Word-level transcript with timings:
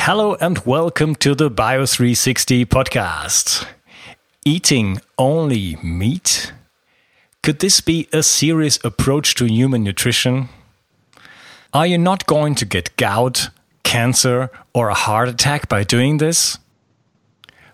Hello 0.00 0.36
and 0.36 0.58
welcome 0.64 1.16
to 1.16 1.34
the 1.34 1.50
Bio360 1.50 2.64
podcast. 2.66 3.66
Eating 4.44 5.02
only 5.18 5.76
meat? 5.82 6.52
Could 7.42 7.58
this 7.58 7.82
be 7.82 8.08
a 8.10 8.22
serious 8.22 8.78
approach 8.84 9.34
to 9.34 9.44
human 9.44 9.82
nutrition? 9.82 10.48
Are 11.74 11.86
you 11.86 11.98
not 11.98 12.24
going 12.26 12.54
to 12.54 12.64
get 12.64 12.96
gout, 12.96 13.50
cancer, 13.82 14.50
or 14.72 14.88
a 14.88 14.94
heart 14.94 15.28
attack 15.28 15.68
by 15.68 15.84
doing 15.84 16.16
this? 16.16 16.56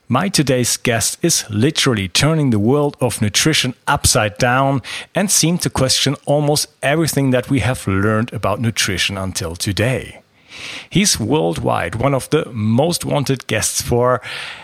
My 0.08 0.28
today's 0.28 0.76
guest 0.76 1.18
is 1.22 1.44
literally 1.50 2.08
turning 2.08 2.50
the 2.50 2.58
world 2.58 2.96
of 3.00 3.22
nutrition 3.22 3.74
upside 3.86 4.38
down 4.38 4.82
and 5.14 5.30
seemed 5.30 5.60
to 5.60 5.70
question 5.70 6.16
almost 6.24 6.68
everything 6.82 7.30
that 7.30 7.48
we 7.48 7.60
have 7.60 7.86
learned 7.86 8.32
about 8.32 8.60
nutrition 8.60 9.16
until 9.16 9.54
today. 9.54 10.23
He's 10.90 11.18
worldwide 11.18 11.96
one 11.96 12.14
of 12.14 12.30
the 12.30 12.44
most 12.52 13.04
wanted 13.04 13.46
guests 13.46 13.82
for 13.82 14.20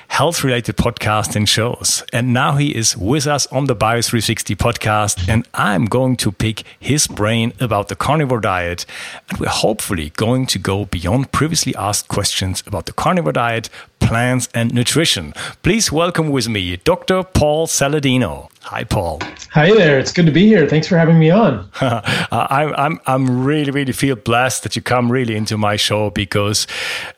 health 0.09 0.43
related 0.43 0.77
podcasts 0.77 1.37
and 1.37 1.49
shows. 1.49 2.03
And 2.13 2.33
now 2.33 2.57
he 2.57 2.75
is 2.75 2.97
with 2.97 3.27
us 3.27 3.47
on 3.47 3.67
the 3.67 3.77
Bio 3.77 4.03
360 4.03 4.57
podcast. 4.57 5.29
And 5.29 5.47
I'm 5.55 5.85
going 5.85 6.17
to 6.17 6.33
pick 6.33 6.65
his 6.79 7.07
brain 7.07 7.53
about 7.61 7.89
the 7.89 7.97
carnivore 7.97 8.41
diet. 8.41 8.87
And 9.29 9.39
we're 9.39 9.49
hopefully 9.49 10.11
going 10.17 10.47
to 10.47 10.59
go 10.59 10.85
beyond 10.85 11.33
previously 11.33 11.75
asked 11.77 12.09
questions 12.09 12.63
about 12.67 12.87
the 12.87 12.93
carnivore 12.93 13.33
diet, 13.33 13.71
plants, 14.11 14.49
and 14.53 14.75
nutrition. 14.75 15.33
Please 15.63 15.93
welcome 15.93 16.31
with 16.31 16.49
me 16.49 16.77
Dr. 16.79 17.23
Paul 17.23 17.69
Saladino. 17.69 18.49
Hi, 18.65 18.83
Paul. 18.85 19.21
Hi 19.53 19.73
there. 19.73 19.99
It's 19.99 20.13
good 20.13 20.27
to 20.27 20.33
be 20.33 20.47
here. 20.47 20.69
Thanks 20.69 20.87
for 20.87 20.99
having 20.99 21.19
me 21.19 21.31
on. 21.31 21.69
I'm, 21.81 22.75
I'm, 22.75 23.01
I'm 23.07 23.45
really, 23.45 23.71
really 23.71 23.93
feel 23.93 24.17
blessed 24.17 24.65
that 24.65 24.77
you 24.77 24.83
come 24.83 25.11
really 25.11 25.35
into 25.35 25.57
my 25.57 25.77
show 25.77 26.11
because, 26.11 26.67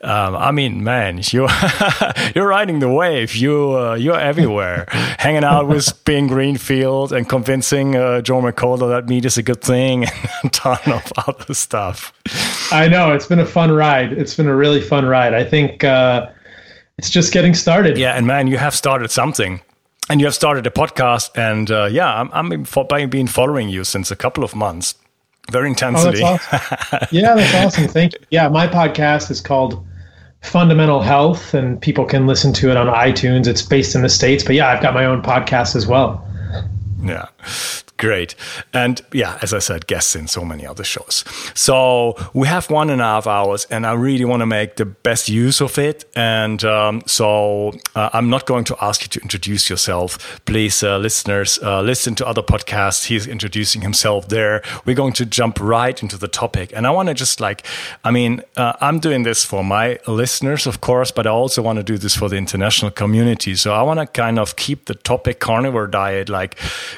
um, 0.01 0.35
I 0.35 0.51
mean, 0.51 0.83
man, 0.83 1.19
you're, 1.31 1.49
you're 2.35 2.47
riding 2.47 2.77
the 2.77 2.89
wave. 2.89 3.35
You, 3.35 3.77
uh, 3.77 3.95
you're 3.95 4.19
everywhere, 4.19 4.85
hanging 5.17 5.43
out 5.43 5.67
with 5.67 6.05
Ben 6.05 6.27
Greenfield 6.27 7.11
and 7.11 7.27
convincing 7.27 7.95
uh, 7.95 8.21
Joe 8.21 8.39
Mercola 8.39 8.89
that 8.89 9.09
meat 9.09 9.25
is 9.25 9.37
a 9.37 9.43
good 9.43 9.61
thing 9.61 10.05
and 10.05 10.45
a 10.45 10.49
ton 10.49 10.93
of 10.93 11.11
other 11.27 11.55
stuff. 11.55 12.13
I 12.71 12.87
know. 12.87 13.13
It's 13.13 13.27
been 13.27 13.39
a 13.39 13.45
fun 13.45 13.71
ride. 13.71 14.13
It's 14.13 14.35
been 14.35 14.47
a 14.47 14.55
really 14.55 14.81
fun 14.81 15.05
ride. 15.05 15.33
I 15.33 15.43
think 15.43 15.83
uh, 15.83 16.29
it's 16.97 17.09
just 17.09 17.33
getting 17.33 17.53
started. 17.53 17.97
Yeah. 17.97 18.13
And 18.13 18.27
man, 18.27 18.47
you 18.47 18.57
have 18.57 18.75
started 18.75 19.11
something. 19.11 19.61
And 20.09 20.19
you 20.19 20.27
have 20.27 20.35
started 20.35 20.67
a 20.67 20.69
podcast 20.69 21.31
and 21.37 21.71
uh, 21.71 21.85
yeah 21.85 22.19
i'm, 22.19 22.29
I'm 22.33 22.49
been, 22.49 23.09
been 23.09 23.27
following 23.27 23.69
you 23.69 23.85
since 23.85 24.11
a 24.11 24.17
couple 24.17 24.43
of 24.43 24.53
months. 24.53 24.95
Very 25.49 25.69
intensely. 25.69 26.21
oh, 26.23 26.37
that's 26.51 26.93
awesome. 26.93 27.07
yeah 27.11 27.35
that's 27.35 27.55
awesome. 27.55 27.87
Thank 27.87 28.13
you. 28.13 28.19
Yeah 28.29 28.49
my 28.49 28.67
podcast 28.67 29.31
is 29.31 29.39
called 29.39 29.85
fundamental 30.41 31.01
health 31.01 31.53
and 31.53 31.81
people 31.81 32.03
can 32.03 32.27
listen 32.27 32.51
to 32.51 32.69
it 32.69 32.75
on 32.75 32.87
itunes. 32.87 33.47
It's 33.47 33.61
based 33.61 33.95
in 33.95 34.01
the 34.01 34.09
states 34.09 34.43
but 34.43 34.55
yeah 34.55 34.67
i've 34.67 34.81
got 34.81 34.93
my 34.93 35.05
own 35.05 35.21
podcast 35.21 35.73
as 35.73 35.87
well. 35.87 36.27
Yeah 37.01 37.27
great. 38.03 38.35
And 38.73 39.01
yeah, 39.13 39.39
as 39.41 39.53
I 39.53 39.59
said, 39.59 39.87
guests 39.87 40.15
in 40.15 40.27
so 40.27 40.43
many 40.43 40.67
other 40.67 40.83
shows. 40.83 41.23
So 41.53 42.15
we 42.33 42.47
have 42.47 42.69
one 42.69 42.89
and 42.89 43.01
a 43.01 43.05
half 43.05 43.27
hours, 43.27 43.65
and 43.69 43.85
I 43.85 43.93
really 43.93 44.25
want 44.25 44.41
to 44.41 44.45
make 44.45 44.75
the 44.75 44.85
best 44.85 45.29
use 45.29 45.61
of 45.61 45.77
it. 45.77 46.03
And 46.15 46.63
um, 46.65 47.01
so 47.05 47.71
uh, 47.95 48.09
I'm 48.11 48.29
not 48.29 48.45
going 48.45 48.65
to 48.65 48.75
ask 48.81 49.01
you 49.03 49.07
to 49.07 49.19
introduce 49.21 49.69
yourself. 49.69 50.41
Please, 50.45 50.83
uh, 50.83 50.97
listeners, 50.97 51.59
uh, 51.63 51.81
listen 51.81 52.15
to 52.15 52.27
other 52.27 52.43
podcasts. 52.43 53.05
He's 53.05 53.25
introducing 53.25 53.81
himself 53.81 54.27
there. 54.27 54.61
We're 54.85 54.95
going 54.95 55.13
to 55.13 55.25
jump 55.25 55.59
right 55.61 56.01
into 56.03 56.17
the 56.17 56.27
topic. 56.27 56.73
And 56.75 56.85
I 56.85 56.91
want 56.91 57.07
to 57.07 57.13
just 57.13 57.39
like, 57.39 57.65
I 58.03 58.11
mean, 58.11 58.41
uh, 58.57 58.73
I'm 58.81 58.99
doing 58.99 59.23
this 59.23 59.45
for 59.45 59.63
my 59.63 59.97
listeners, 60.07 60.67
of 60.67 60.81
course, 60.81 61.11
but 61.11 61.25
I 61.25 61.29
also 61.29 61.61
want 61.61 61.77
to 61.77 61.83
do 61.83 61.97
this 61.97 62.15
for 62.15 62.27
the 62.29 62.35
international 62.35 62.91
community. 62.91 63.55
So 63.55 63.73
I 63.73 63.81
want 63.81 63.99
to 63.99 64.05
kind 64.07 64.39
of 64.39 64.55
keep 64.55 64.85
the 64.85 64.95
topic 64.95 65.39
carnivore 65.39 65.87
diet 65.87 66.27
like 66.29 66.57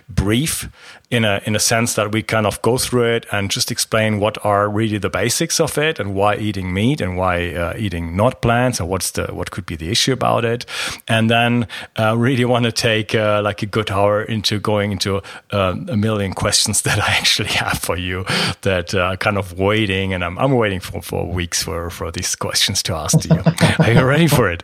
brief 0.09 0.69
in 1.11 1.23
a 1.23 1.41
in 1.45 1.55
a 1.55 1.59
sense 1.59 1.93
that 1.93 2.11
we 2.11 2.23
kind 2.23 2.45
of 2.45 2.61
go 2.61 2.77
through 2.77 3.15
it 3.15 3.25
and 3.31 3.51
just 3.51 3.71
explain 3.71 4.19
what 4.19 4.43
are 4.43 4.69
really 4.69 4.97
the 4.97 5.09
basics 5.09 5.59
of 5.59 5.77
it 5.77 5.99
and 5.99 6.15
why 6.15 6.35
eating 6.35 6.73
meat 6.73 6.99
and 6.99 7.15
why 7.17 7.53
uh, 7.53 7.73
eating 7.77 8.15
not 8.15 8.41
plants 8.41 8.79
and 8.79 8.89
what's 8.89 9.11
the 9.11 9.27
what 9.27 9.51
could 9.51 9.65
be 9.65 9.75
the 9.75 9.89
issue 9.89 10.13
about 10.13 10.43
it. 10.43 10.65
And 11.07 11.29
then 11.29 11.67
uh, 11.99 12.17
really 12.17 12.45
want 12.53 12.65
to 12.65 12.71
take 12.71 13.13
uh, 13.13 13.41
like 13.43 13.61
a 13.61 13.65
good 13.65 13.91
hour 13.91 14.23
into 14.23 14.59
going 14.59 14.91
into 14.91 15.21
uh, 15.51 15.75
a 15.87 15.97
million 15.97 16.33
questions 16.33 16.81
that 16.85 16.99
I 16.99 17.13
actually 17.15 17.49
have 17.49 17.79
for 17.79 17.97
you 17.97 18.25
that 18.61 18.93
uh, 18.93 19.15
kind 19.17 19.37
of 19.37 19.57
waiting 19.59 20.13
and 20.13 20.23
I'm, 20.23 20.37
I'm 20.39 20.53
waiting 20.53 20.79
for, 20.79 21.01
for 21.01 21.25
weeks 21.25 21.63
for 21.63 21.89
for 21.89 22.11
these 22.11 22.35
questions 22.35 22.81
to 22.83 22.95
ask 22.95 23.19
to 23.19 23.27
you. 23.35 23.41
Are 23.85 23.91
you 23.91 24.03
ready 24.03 24.27
for 24.27 24.49
it? 24.49 24.63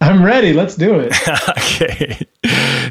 I'm 0.00 0.24
ready. 0.24 0.52
Let's 0.52 0.76
do 0.76 0.98
it. 0.98 1.12
Okay. 1.48 2.26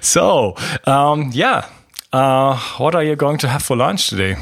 So 0.01 0.55
um, 0.85 1.29
yeah 1.33 1.67
uh, 2.13 2.57
what 2.77 2.95
are 2.95 3.03
you 3.03 3.15
going 3.15 3.37
to 3.39 3.47
have 3.47 3.63
for 3.63 3.75
lunch 3.75 4.07
today? 4.07 4.35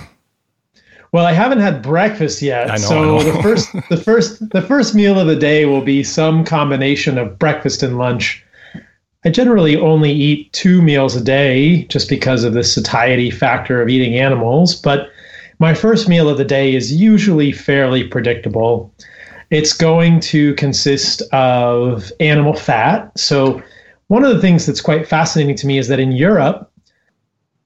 Well, 1.12 1.26
I 1.26 1.32
haven't 1.32 1.60
had 1.60 1.82
breakfast 1.82 2.42
yet, 2.42 2.68
know, 2.68 2.76
so 2.78 3.24
the 3.24 3.42
first, 3.42 3.74
the 3.90 3.98
first, 3.98 4.50
the 4.52 4.62
first 4.62 4.94
meal 4.94 5.20
of 5.20 5.28
the 5.28 5.36
day 5.36 5.66
will 5.66 5.82
be 5.82 6.04
some 6.04 6.44
combination 6.44 7.18
of 7.18 7.40
breakfast 7.40 7.82
and 7.82 7.98
lunch. 7.98 8.44
I 9.26 9.30
generally 9.30 9.76
only 9.76 10.12
eat 10.12 10.54
two 10.54 10.82
meals 10.82 11.16
a 11.16 11.22
day, 11.22 11.84
just 11.86 12.10
because 12.10 12.44
of 12.44 12.54
the 12.54 12.64
satiety 12.64 13.32
factor 13.32 13.82
of 13.82 13.90
eating 13.90 14.18
animals. 14.18 14.76
But 14.76 15.10
my 15.58 15.74
first 15.74 16.08
meal 16.08 16.30
of 16.30 16.38
the 16.38 16.46
day 16.46 16.74
is 16.74 16.94
usually 16.94 17.52
fairly 17.52 18.08
predictable. 18.08 18.94
It's 19.50 19.74
going 19.74 20.20
to 20.22 20.54
consist 20.56 21.22
of 21.34 22.12
animal 22.20 22.54
fat. 22.54 23.12
So, 23.18 23.62
one 24.08 24.24
of 24.24 24.34
the 24.34 24.42
things 24.42 24.66
that's 24.66 24.82
quite 24.82 25.08
fascinating 25.08 25.56
to 25.58 25.68
me 25.68 25.78
is 25.78 25.88
that 25.88 26.00
in 26.00 26.12
Europe, 26.14 26.69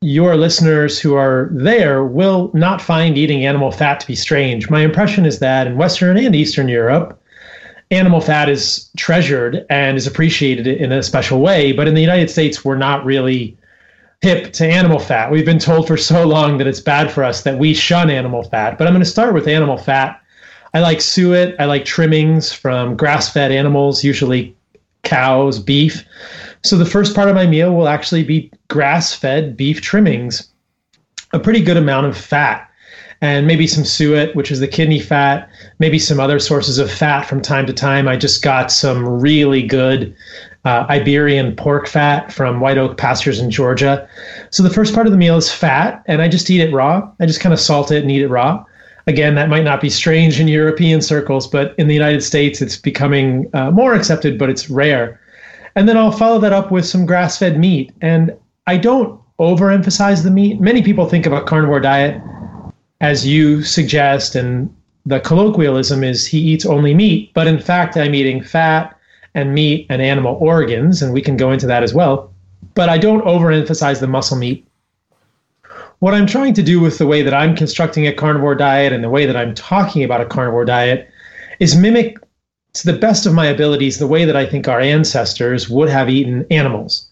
your 0.03 0.35
listeners 0.35 0.99
who 0.99 1.15
are 1.15 1.49
there 1.51 2.03
will 2.03 2.51
not 2.53 2.81
find 2.81 3.17
eating 3.17 3.45
animal 3.45 3.71
fat 3.71 3.99
to 4.01 4.07
be 4.07 4.15
strange. 4.15 4.69
My 4.69 4.81
impression 4.81 5.25
is 5.25 5.39
that 5.39 5.65
in 5.65 5.77
Western 5.77 6.17
and 6.17 6.35
Eastern 6.35 6.67
Europe, 6.67 7.19
animal 7.89 8.19
fat 8.19 8.49
is 8.49 8.89
treasured 8.97 9.65
and 9.69 9.97
is 9.97 10.05
appreciated 10.05 10.67
in 10.67 10.91
a 10.91 11.03
special 11.03 11.39
way. 11.39 11.71
But 11.71 11.87
in 11.87 11.93
the 11.93 12.01
United 12.01 12.29
States, 12.29 12.65
we're 12.65 12.77
not 12.77 13.05
really 13.05 13.57
hip 14.21 14.53
to 14.53 14.65
animal 14.65 14.99
fat. 14.99 15.31
We've 15.31 15.45
been 15.45 15.59
told 15.59 15.87
for 15.87 15.97
so 15.97 16.25
long 16.25 16.57
that 16.57 16.67
it's 16.67 16.79
bad 16.79 17.11
for 17.11 17.23
us 17.23 17.43
that 17.43 17.57
we 17.57 17.73
shun 17.73 18.09
animal 18.09 18.43
fat. 18.43 18.77
But 18.77 18.87
I'm 18.87 18.93
going 18.93 19.03
to 19.03 19.09
start 19.09 19.33
with 19.33 19.47
animal 19.47 19.77
fat. 19.77 20.21
I 20.73 20.79
like 20.79 21.01
suet. 21.01 21.55
I 21.59 21.65
like 21.65 21.85
trimmings 21.85 22.51
from 22.51 22.97
grass 22.97 23.31
fed 23.31 23.51
animals, 23.51 24.03
usually 24.03 24.55
cows, 25.03 25.59
beef. 25.59 26.05
So 26.63 26.77
the 26.77 26.85
first 26.85 27.15
part 27.15 27.29
of 27.29 27.35
my 27.35 27.45
meal 27.45 27.73
will 27.73 27.87
actually 27.87 28.23
be 28.23 28.51
grass 28.69 29.13
fed 29.13 29.57
beef 29.57 29.81
trimmings, 29.81 30.49
a 31.33 31.39
pretty 31.39 31.61
good 31.61 31.77
amount 31.77 32.07
of 32.07 32.17
fat 32.17 32.69
and 33.23 33.47
maybe 33.47 33.65
some 33.67 33.85
suet, 33.85 34.35
which 34.35 34.51
is 34.51 34.59
the 34.59 34.67
kidney 34.67 34.99
fat, 34.99 35.49
maybe 35.79 35.97
some 35.97 36.19
other 36.19 36.39
sources 36.39 36.77
of 36.77 36.91
fat 36.91 37.23
from 37.23 37.41
time 37.41 37.65
to 37.65 37.71
time. 37.71 38.05
I 38.05 38.17
just 38.17 38.43
got 38.43 38.69
some 38.69 39.07
really 39.07 39.61
good 39.61 40.13
uh, 40.65 40.85
Iberian 40.89 41.55
pork 41.55 41.87
fat 41.87 42.33
from 42.33 42.59
White 42.59 42.77
Oak 42.77 42.97
Pastures 42.97 43.39
in 43.39 43.49
Georgia. 43.49 44.09
So 44.49 44.61
the 44.61 44.69
first 44.69 44.93
part 44.93 45.07
of 45.07 45.13
the 45.13 45.17
meal 45.17 45.37
is 45.37 45.49
fat, 45.49 46.03
and 46.05 46.21
I 46.21 46.27
just 46.27 46.49
eat 46.49 46.59
it 46.59 46.73
raw. 46.73 47.09
I 47.21 47.25
just 47.25 47.39
kind 47.39 47.53
of 47.53 47.61
salt 47.61 47.91
it 47.91 48.01
and 48.01 48.11
eat 48.11 48.23
it 48.23 48.27
raw. 48.27 48.65
Again, 49.07 49.35
that 49.35 49.47
might 49.47 49.63
not 49.63 49.79
be 49.79 49.89
strange 49.89 50.41
in 50.41 50.49
European 50.49 51.01
circles, 51.01 51.47
but 51.47 51.75
in 51.77 51.87
the 51.87 51.93
United 51.93 52.23
States, 52.23 52.61
it's 52.61 52.75
becoming 52.75 53.49
uh, 53.53 53.71
more 53.71 53.93
accepted, 53.93 54.37
but 54.37 54.49
it's 54.49 54.69
rare. 54.69 55.21
And 55.75 55.89
then 55.89 55.97
I'll 55.97 56.11
follow 56.11 56.39
that 56.39 56.53
up 56.53 56.71
with 56.71 56.85
some 56.85 57.05
grass 57.05 57.37
fed 57.37 57.59
meat. 57.59 57.91
And 58.01 58.35
I 58.67 58.77
don't 58.77 59.19
overemphasize 59.39 60.23
the 60.23 60.31
meat. 60.31 60.61
Many 60.61 60.81
people 60.81 61.07
think 61.07 61.25
of 61.25 61.33
a 61.33 61.41
carnivore 61.41 61.79
diet 61.79 62.21
as 63.01 63.27
you 63.27 63.61
suggest, 63.63 64.35
and 64.35 64.73
the 65.05 65.19
colloquialism 65.19 66.03
is 66.03 66.25
he 66.25 66.39
eats 66.39 66.65
only 66.65 66.93
meat, 66.93 67.31
but 67.33 67.47
in 67.47 67.59
fact, 67.59 67.97
I'm 67.97 68.15
eating 68.15 68.41
fat 68.41 68.97
and 69.35 69.53
meat 69.53 69.87
and 69.89 70.01
animal 70.01 70.37
organs, 70.39 71.01
and 71.01 71.11
we 71.11 71.21
can 71.21 71.35
go 71.35 71.51
into 71.51 71.67
that 71.67 71.83
as 71.83 71.93
well. 71.93 72.33
But 72.75 72.87
I 72.87 72.97
don't 72.97 73.25
overemphasize 73.25 73.99
the 73.99 74.07
muscle 74.07 74.37
meat. 74.37 74.65
What 75.99 76.13
I'm 76.13 76.27
trying 76.27 76.53
to 76.53 76.63
do 76.63 76.79
with 76.79 76.97
the 76.97 77.07
way 77.07 77.21
that 77.21 77.33
I'm 77.33 77.55
constructing 77.55 78.07
a 78.07 78.13
carnivore 78.13 78.55
diet 78.55 78.93
and 78.93 79.03
the 79.03 79.09
way 79.09 79.25
that 79.25 79.35
I'm 79.35 79.53
talking 79.53 80.03
about 80.03 80.21
a 80.21 80.25
carnivore 80.25 80.65
diet 80.65 81.09
is 81.59 81.75
mimic 81.75 82.17
to 82.73 82.85
the 82.85 82.97
best 82.97 83.25
of 83.25 83.33
my 83.33 83.45
abilities 83.45 83.99
the 83.99 84.07
way 84.07 84.25
that 84.25 84.35
I 84.35 84.45
think 84.45 84.67
our 84.67 84.79
ancestors 84.79 85.69
would 85.69 85.89
have 85.89 86.09
eaten 86.09 86.45
animals. 86.49 87.07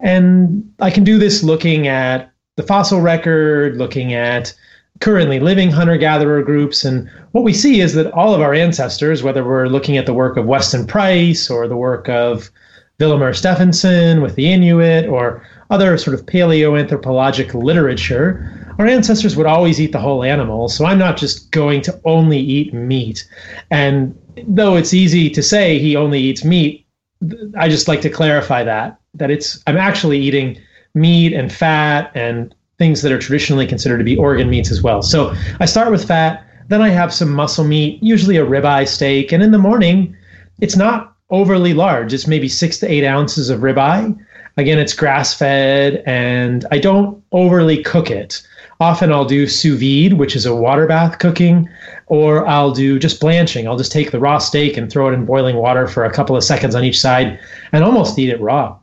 And 0.00 0.70
I 0.80 0.90
can 0.90 1.04
do 1.04 1.18
this 1.18 1.42
looking 1.42 1.88
at 1.88 2.30
the 2.56 2.62
fossil 2.62 3.00
record, 3.00 3.76
looking 3.76 4.12
at 4.14 4.54
currently 5.00 5.40
living 5.40 5.70
hunter 5.70 5.96
gatherer 5.96 6.42
groups. 6.42 6.84
And 6.84 7.10
what 7.32 7.44
we 7.44 7.54
see 7.54 7.80
is 7.80 7.94
that 7.94 8.12
all 8.12 8.34
of 8.34 8.42
our 8.42 8.52
ancestors, 8.52 9.22
whether 9.22 9.44
we're 9.44 9.66
looking 9.66 9.96
at 9.96 10.06
the 10.06 10.14
work 10.14 10.36
of 10.36 10.46
Weston 10.46 10.86
Price 10.86 11.48
or 11.48 11.66
the 11.66 11.76
work 11.76 12.08
of 12.08 12.50
Vilhjalmur 12.98 13.34
Stefansson 13.34 14.20
with 14.20 14.34
the 14.34 14.52
Inuit 14.52 15.06
or 15.06 15.42
other 15.70 15.96
sort 15.96 16.18
of 16.18 16.26
paleoanthropologic 16.26 17.54
literature, 17.54 18.69
our 18.80 18.86
ancestors 18.86 19.36
would 19.36 19.46
always 19.46 19.78
eat 19.78 19.92
the 19.92 19.98
whole 19.98 20.24
animal. 20.24 20.66
So 20.70 20.86
I'm 20.86 20.98
not 20.98 21.18
just 21.18 21.50
going 21.50 21.82
to 21.82 22.00
only 22.06 22.38
eat 22.38 22.72
meat. 22.72 23.28
And 23.70 24.18
though 24.48 24.74
it's 24.76 24.94
easy 24.94 25.28
to 25.30 25.42
say 25.42 25.78
he 25.78 25.96
only 25.96 26.18
eats 26.18 26.44
meat, 26.44 26.86
I 27.58 27.68
just 27.68 27.88
like 27.88 28.00
to 28.00 28.10
clarify 28.10 28.64
that 28.64 28.98
that 29.14 29.30
it's 29.30 29.62
I'm 29.66 29.76
actually 29.76 30.18
eating 30.18 30.58
meat 30.94 31.34
and 31.34 31.52
fat 31.52 32.10
and 32.14 32.54
things 32.78 33.02
that 33.02 33.12
are 33.12 33.18
traditionally 33.18 33.66
considered 33.66 33.98
to 33.98 34.04
be 34.04 34.16
organ 34.16 34.48
meats 34.48 34.70
as 34.70 34.80
well. 34.80 35.02
So 35.02 35.34
I 35.60 35.66
start 35.66 35.90
with 35.90 36.06
fat, 36.06 36.42
then 36.68 36.80
I 36.80 36.88
have 36.88 37.12
some 37.12 37.30
muscle 37.30 37.64
meat, 37.64 38.02
usually 38.02 38.38
a 38.38 38.46
ribeye 38.46 38.88
steak, 38.88 39.30
and 39.30 39.42
in 39.42 39.50
the 39.50 39.58
morning, 39.58 40.16
it's 40.62 40.76
not 40.76 41.16
overly 41.28 41.74
large. 41.74 42.14
It's 42.14 42.26
maybe 42.26 42.48
six 42.48 42.78
to 42.78 42.90
eight 42.90 43.04
ounces 43.04 43.50
of 43.50 43.60
ribeye. 43.60 44.18
Again, 44.56 44.78
it's 44.78 44.94
grass 44.94 45.34
fed, 45.34 46.02
and 46.06 46.64
I 46.70 46.78
don't 46.78 47.22
overly 47.32 47.82
cook 47.82 48.10
it. 48.10 48.42
Often 48.80 49.12
I'll 49.12 49.26
do 49.26 49.46
sous 49.46 49.78
vide, 49.78 50.14
which 50.14 50.34
is 50.34 50.46
a 50.46 50.56
water 50.56 50.86
bath 50.86 51.18
cooking, 51.18 51.68
or 52.06 52.46
I'll 52.46 52.72
do 52.72 52.98
just 52.98 53.20
blanching. 53.20 53.68
I'll 53.68 53.76
just 53.76 53.92
take 53.92 54.10
the 54.10 54.18
raw 54.18 54.38
steak 54.38 54.78
and 54.78 54.90
throw 54.90 55.08
it 55.08 55.12
in 55.12 55.26
boiling 55.26 55.56
water 55.56 55.86
for 55.86 56.04
a 56.04 56.12
couple 56.12 56.34
of 56.34 56.42
seconds 56.42 56.74
on 56.74 56.82
each 56.82 56.98
side 56.98 57.38
and 57.72 57.84
almost 57.84 58.18
eat 58.18 58.30
it 58.30 58.40
raw. 58.40 58.78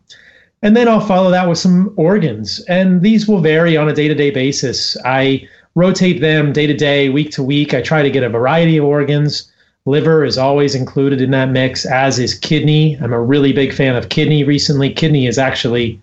And 0.61 0.75
then 0.75 0.87
I'll 0.87 1.01
follow 1.01 1.31
that 1.31 1.49
with 1.49 1.57
some 1.57 1.93
organs. 1.97 2.59
And 2.67 3.01
these 3.01 3.27
will 3.27 3.41
vary 3.41 3.75
on 3.75 3.89
a 3.89 3.93
day 3.93 4.07
to 4.07 4.15
day 4.15 4.29
basis. 4.29 4.95
I 5.03 5.47
rotate 5.73 6.21
them 6.21 6.53
day 6.53 6.67
to 6.67 6.75
day, 6.75 7.09
week 7.09 7.31
to 7.31 7.43
week. 7.43 7.73
I 7.73 7.81
try 7.81 8.03
to 8.03 8.09
get 8.09 8.23
a 8.23 8.29
variety 8.29 8.77
of 8.77 8.85
organs. 8.85 9.51
Liver 9.85 10.25
is 10.25 10.37
always 10.37 10.75
included 10.75 11.21
in 11.21 11.31
that 11.31 11.49
mix, 11.49 11.85
as 11.85 12.19
is 12.19 12.37
kidney. 12.37 12.97
I'm 13.01 13.13
a 13.13 13.21
really 13.21 13.53
big 13.53 13.73
fan 13.73 13.95
of 13.95 14.09
kidney 14.09 14.43
recently. 14.43 14.91
Kidney 14.91 15.27
is 15.27 15.37
actually 15.37 16.01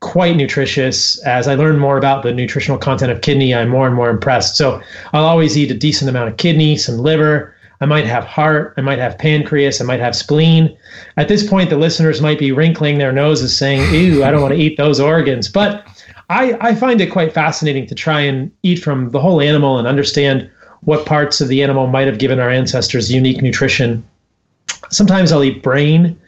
quite 0.00 0.36
nutritious. 0.36 1.18
As 1.24 1.48
I 1.48 1.54
learn 1.54 1.78
more 1.78 1.98
about 1.98 2.22
the 2.22 2.32
nutritional 2.32 2.78
content 2.78 3.10
of 3.10 3.20
kidney, 3.20 3.54
I'm 3.54 3.68
more 3.68 3.86
and 3.86 3.94
more 3.94 4.10
impressed. 4.10 4.56
So 4.56 4.80
I'll 5.12 5.24
always 5.24 5.56
eat 5.56 5.70
a 5.70 5.74
decent 5.74 6.08
amount 6.08 6.28
of 6.28 6.36
kidney, 6.36 6.76
some 6.76 6.98
liver, 6.98 7.56
I 7.80 7.86
might 7.86 8.06
have 8.06 8.24
heart, 8.24 8.74
I 8.76 8.80
might 8.80 8.98
have 8.98 9.18
pancreas, 9.18 9.80
I 9.80 9.84
might 9.84 10.00
have 10.00 10.16
spleen. 10.16 10.76
At 11.16 11.28
this 11.28 11.46
point, 11.46 11.68
the 11.68 11.76
listeners 11.76 12.22
might 12.22 12.38
be 12.38 12.52
wrinkling 12.52 12.98
their 12.98 13.12
noses 13.12 13.56
saying, 13.56 13.94
Ew, 13.94 14.24
I 14.24 14.30
don't 14.30 14.40
want 14.40 14.54
to 14.54 14.60
eat 14.60 14.78
those 14.78 14.98
organs. 14.98 15.48
But 15.48 15.86
I, 16.30 16.56
I 16.60 16.74
find 16.74 17.00
it 17.00 17.12
quite 17.12 17.34
fascinating 17.34 17.86
to 17.88 17.94
try 17.94 18.20
and 18.20 18.50
eat 18.62 18.82
from 18.82 19.10
the 19.10 19.20
whole 19.20 19.40
animal 19.40 19.78
and 19.78 19.86
understand 19.86 20.50
what 20.82 21.06
parts 21.06 21.40
of 21.40 21.48
the 21.48 21.62
animal 21.62 21.86
might 21.86 22.06
have 22.06 22.18
given 22.18 22.40
our 22.40 22.50
ancestors 22.50 23.12
unique 23.12 23.42
nutrition. 23.42 24.04
Sometimes 24.90 25.30
I'll 25.30 25.44
eat 25.44 25.62
brain. 25.62 26.18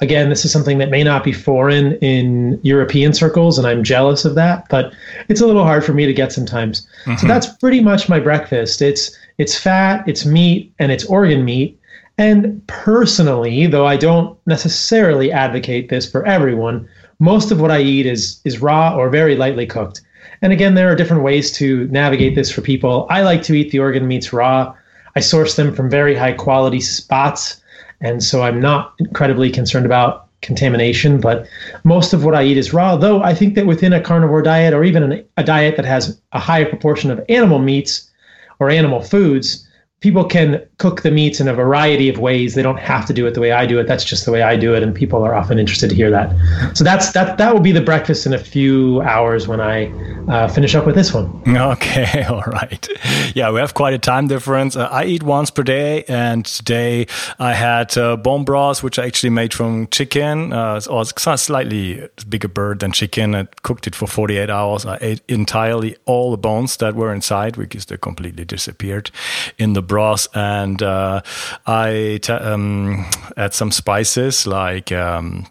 Again, 0.00 0.28
this 0.28 0.44
is 0.44 0.52
something 0.52 0.78
that 0.78 0.90
may 0.90 1.02
not 1.02 1.24
be 1.24 1.32
foreign 1.32 1.94
in 1.96 2.60
European 2.62 3.14
circles, 3.14 3.58
and 3.58 3.66
I'm 3.66 3.82
jealous 3.82 4.24
of 4.24 4.34
that, 4.34 4.68
but 4.68 4.92
it's 5.28 5.40
a 5.40 5.46
little 5.46 5.64
hard 5.64 5.84
for 5.84 5.94
me 5.94 6.04
to 6.04 6.12
get 6.12 6.32
sometimes. 6.32 6.86
Mm-hmm. 7.04 7.16
So 7.16 7.26
that's 7.26 7.46
pretty 7.46 7.80
much 7.80 8.08
my 8.08 8.20
breakfast. 8.20 8.82
It's 8.82 9.16
it's 9.38 9.58
fat, 9.58 10.06
it's 10.06 10.24
meat, 10.24 10.72
and 10.78 10.92
it's 10.92 11.04
organ 11.06 11.44
meat. 11.44 11.78
And 12.18 12.66
personally, 12.66 13.66
though 13.66 13.86
I 13.86 13.96
don't 13.96 14.38
necessarily 14.46 15.30
advocate 15.30 15.88
this 15.88 16.10
for 16.10 16.24
everyone, 16.26 16.88
most 17.18 17.50
of 17.50 17.60
what 17.60 17.70
I 17.70 17.80
eat 17.80 18.06
is 18.06 18.40
is 18.44 18.60
raw 18.60 18.96
or 18.96 19.08
very 19.10 19.36
lightly 19.36 19.66
cooked. 19.66 20.02
And 20.42 20.52
again, 20.52 20.74
there 20.74 20.90
are 20.90 20.96
different 20.96 21.22
ways 21.22 21.50
to 21.52 21.88
navigate 21.88 22.34
this 22.34 22.50
for 22.50 22.60
people. 22.60 23.06
I 23.08 23.22
like 23.22 23.42
to 23.44 23.54
eat 23.54 23.70
the 23.70 23.78
organ 23.78 24.06
meats 24.06 24.32
raw. 24.32 24.74
I 25.14 25.20
source 25.20 25.56
them 25.56 25.74
from 25.74 25.88
very 25.88 26.14
high 26.14 26.32
quality 26.32 26.80
spots, 26.80 27.62
and 28.00 28.22
so 28.22 28.42
I'm 28.42 28.60
not 28.60 28.94
incredibly 28.98 29.50
concerned 29.50 29.86
about 29.86 30.26
contamination. 30.42 31.20
But 31.20 31.48
most 31.84 32.12
of 32.12 32.24
what 32.24 32.34
I 32.34 32.44
eat 32.44 32.56
is 32.56 32.72
raw. 32.72 32.96
Though 32.96 33.22
I 33.22 33.34
think 33.34 33.54
that 33.54 33.66
within 33.66 33.92
a 33.92 34.00
carnivore 34.00 34.42
diet, 34.42 34.74
or 34.74 34.84
even 34.84 35.24
a 35.36 35.42
diet 35.42 35.76
that 35.76 35.84
has 35.84 36.20
a 36.32 36.38
higher 36.38 36.66
proportion 36.66 37.10
of 37.10 37.24
animal 37.28 37.58
meats, 37.58 38.10
or 38.58 38.70
animal 38.70 39.02
foods, 39.02 39.65
people 40.00 40.24
can 40.24 40.62
cook 40.78 41.02
the 41.02 41.10
meats 41.10 41.40
in 41.40 41.48
a 41.48 41.54
variety 41.54 42.08
of 42.08 42.18
ways. 42.18 42.54
They 42.54 42.62
don't 42.62 42.78
have 42.78 43.06
to 43.06 43.14
do 43.14 43.26
it 43.26 43.32
the 43.32 43.40
way 43.40 43.52
I 43.52 43.64
do 43.66 43.78
it. 43.78 43.86
That's 43.86 44.04
just 44.04 44.26
the 44.26 44.32
way 44.32 44.42
I 44.42 44.56
do 44.56 44.74
it, 44.74 44.82
and 44.82 44.94
people 44.94 45.22
are 45.22 45.34
often 45.34 45.58
interested 45.58 45.88
to 45.88 45.96
hear 45.96 46.10
that. 46.10 46.76
So 46.76 46.84
that's 46.84 47.12
that. 47.12 47.38
That 47.38 47.54
will 47.54 47.62
be 47.62 47.72
the 47.72 47.80
breakfast 47.80 48.26
in 48.26 48.34
a 48.34 48.38
few 48.38 49.00
hours 49.02 49.48
when 49.48 49.60
I 49.60 49.86
uh, 50.28 50.48
finish 50.48 50.74
up 50.74 50.86
with 50.86 50.94
this 50.94 51.14
one. 51.14 51.42
Okay, 51.46 52.24
all 52.28 52.42
right. 52.42 52.88
Yeah, 53.34 53.50
we 53.50 53.60
have 53.60 53.72
quite 53.72 53.94
a 53.94 53.98
time 53.98 54.28
difference. 54.28 54.76
Uh, 54.76 54.88
I 54.90 55.04
eat 55.06 55.22
once 55.22 55.50
per 55.50 55.62
day, 55.62 56.04
and 56.04 56.44
today 56.44 57.06
I 57.38 57.54
had 57.54 57.96
uh, 57.96 58.16
bone 58.16 58.44
broth, 58.44 58.82
which 58.82 58.98
I 58.98 59.06
actually 59.06 59.30
made 59.30 59.54
from 59.54 59.86
chicken, 59.88 60.52
uh, 60.52 60.80
or 60.90 61.06
slightly 61.06 62.06
bigger 62.28 62.48
bird 62.48 62.80
than 62.80 62.92
chicken. 62.92 63.34
I 63.34 63.44
cooked 63.62 63.86
it 63.86 63.94
for 63.94 64.06
48 64.06 64.50
hours. 64.50 64.84
I 64.84 64.98
ate 65.00 65.22
entirely 65.28 65.96
all 66.04 66.30
the 66.30 66.36
bones 66.36 66.76
that 66.78 66.94
were 66.94 67.14
inside 67.14 67.56
because 67.56 67.86
they 67.86 67.96
completely 67.96 68.44
disappeared 68.44 69.10
in 69.58 69.72
the 69.72 69.85
broth, 69.86 70.28
and 70.34 70.82
uh, 70.82 71.22
I 71.66 72.20
um, 72.28 73.06
add 73.36 73.54
some 73.54 73.70
spices 73.70 74.46
like. 74.46 74.92
Um, 74.92 75.46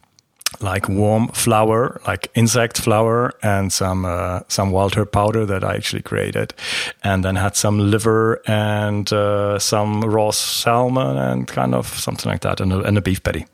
like 0.61 0.87
warm 0.87 1.27
flour, 1.29 2.01
like 2.07 2.29
insect 2.35 2.79
flour, 2.79 3.33
and 3.41 3.71
some 3.71 4.05
uh, 4.05 4.41
some 4.47 4.71
wild 4.71 4.95
herb 4.95 5.11
powder 5.11 5.45
that 5.45 5.63
I 5.63 5.75
actually 5.75 6.01
created, 6.01 6.53
and 7.03 7.23
then 7.23 7.35
had 7.35 7.55
some 7.55 7.79
liver 7.79 8.41
and 8.47 9.11
uh, 9.11 9.59
some 9.59 10.01
raw 10.01 10.31
salmon 10.31 11.17
and 11.17 11.47
kind 11.47 11.75
of 11.75 11.87
something 11.87 12.31
like 12.31 12.41
that, 12.41 12.61
and 12.61 12.73
a, 12.73 12.81
and 12.81 12.97
a 12.97 13.01
beef 13.01 13.23
patty. 13.23 13.45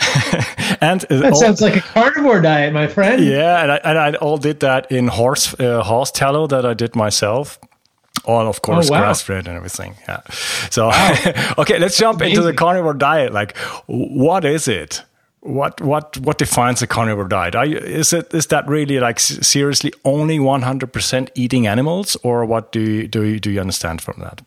and 0.80 1.00
that 1.02 1.32
all, 1.32 1.40
sounds 1.40 1.60
like 1.60 1.76
a 1.76 1.80
carnivore 1.80 2.40
diet, 2.40 2.72
my 2.72 2.86
friend. 2.86 3.24
Yeah, 3.24 3.62
and 3.62 3.72
I, 3.72 3.76
and 3.84 3.98
I 3.98 4.14
all 4.14 4.38
did 4.38 4.60
that 4.60 4.90
in 4.90 5.08
horse 5.08 5.58
uh, 5.58 5.82
horse 5.82 6.10
tallow 6.10 6.46
that 6.46 6.64
I 6.64 6.74
did 6.74 6.94
myself 6.96 7.58
all 8.24 8.46
of 8.48 8.62
course 8.62 8.90
oh, 8.90 8.92
wow. 8.92 9.00
grass 9.00 9.22
fed 9.22 9.46
and 9.46 9.56
everything 9.56 9.94
yeah 10.08 10.20
so 10.70 10.88
wow. 10.88 11.54
okay 11.58 11.78
let's 11.78 11.98
jump 11.98 12.20
Amazing. 12.20 12.36
into 12.36 12.46
the 12.46 12.54
carnivore 12.54 12.94
diet 12.94 13.32
like 13.32 13.56
what 13.86 14.44
is 14.44 14.68
it 14.68 15.02
what 15.44 15.78
what 15.82 16.16
what 16.18 16.38
defines 16.38 16.80
a 16.80 16.86
carnivore 16.86 17.28
diet? 17.28 17.54
You, 17.68 17.76
is 17.76 18.12
it 18.12 18.32
is 18.32 18.46
that 18.46 18.66
really 18.66 18.98
like 18.98 19.20
seriously 19.20 19.92
only 20.04 20.38
one 20.40 20.62
hundred 20.62 20.92
percent 20.92 21.30
eating 21.34 21.66
animals, 21.66 22.16
or 22.22 22.44
what 22.46 22.72
do 22.72 22.80
you, 22.80 23.06
do 23.06 23.22
you, 23.22 23.38
do 23.38 23.50
you 23.50 23.60
understand 23.60 24.00
from 24.00 24.20
that? 24.20 24.40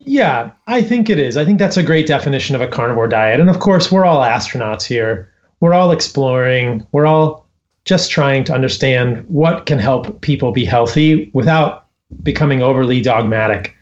Yeah, 0.00 0.52
I 0.66 0.82
think 0.82 1.10
it 1.10 1.18
is. 1.18 1.36
I 1.36 1.44
think 1.44 1.58
that's 1.58 1.78
a 1.78 1.82
great 1.82 2.06
definition 2.06 2.54
of 2.54 2.60
a 2.60 2.68
carnivore 2.68 3.08
diet. 3.08 3.40
And 3.40 3.50
of 3.50 3.58
course, 3.58 3.90
we're 3.90 4.04
all 4.04 4.22
astronauts 4.22 4.84
here. 4.84 5.32
We're 5.60 5.74
all 5.74 5.90
exploring. 5.90 6.86
We're 6.92 7.06
all 7.06 7.46
just 7.86 8.10
trying 8.10 8.44
to 8.44 8.52
understand 8.52 9.24
what 9.28 9.66
can 9.66 9.78
help 9.78 10.20
people 10.20 10.52
be 10.52 10.64
healthy 10.64 11.30
without 11.32 11.85
becoming 12.22 12.62
overly 12.62 13.00
dogmatic. 13.00 13.74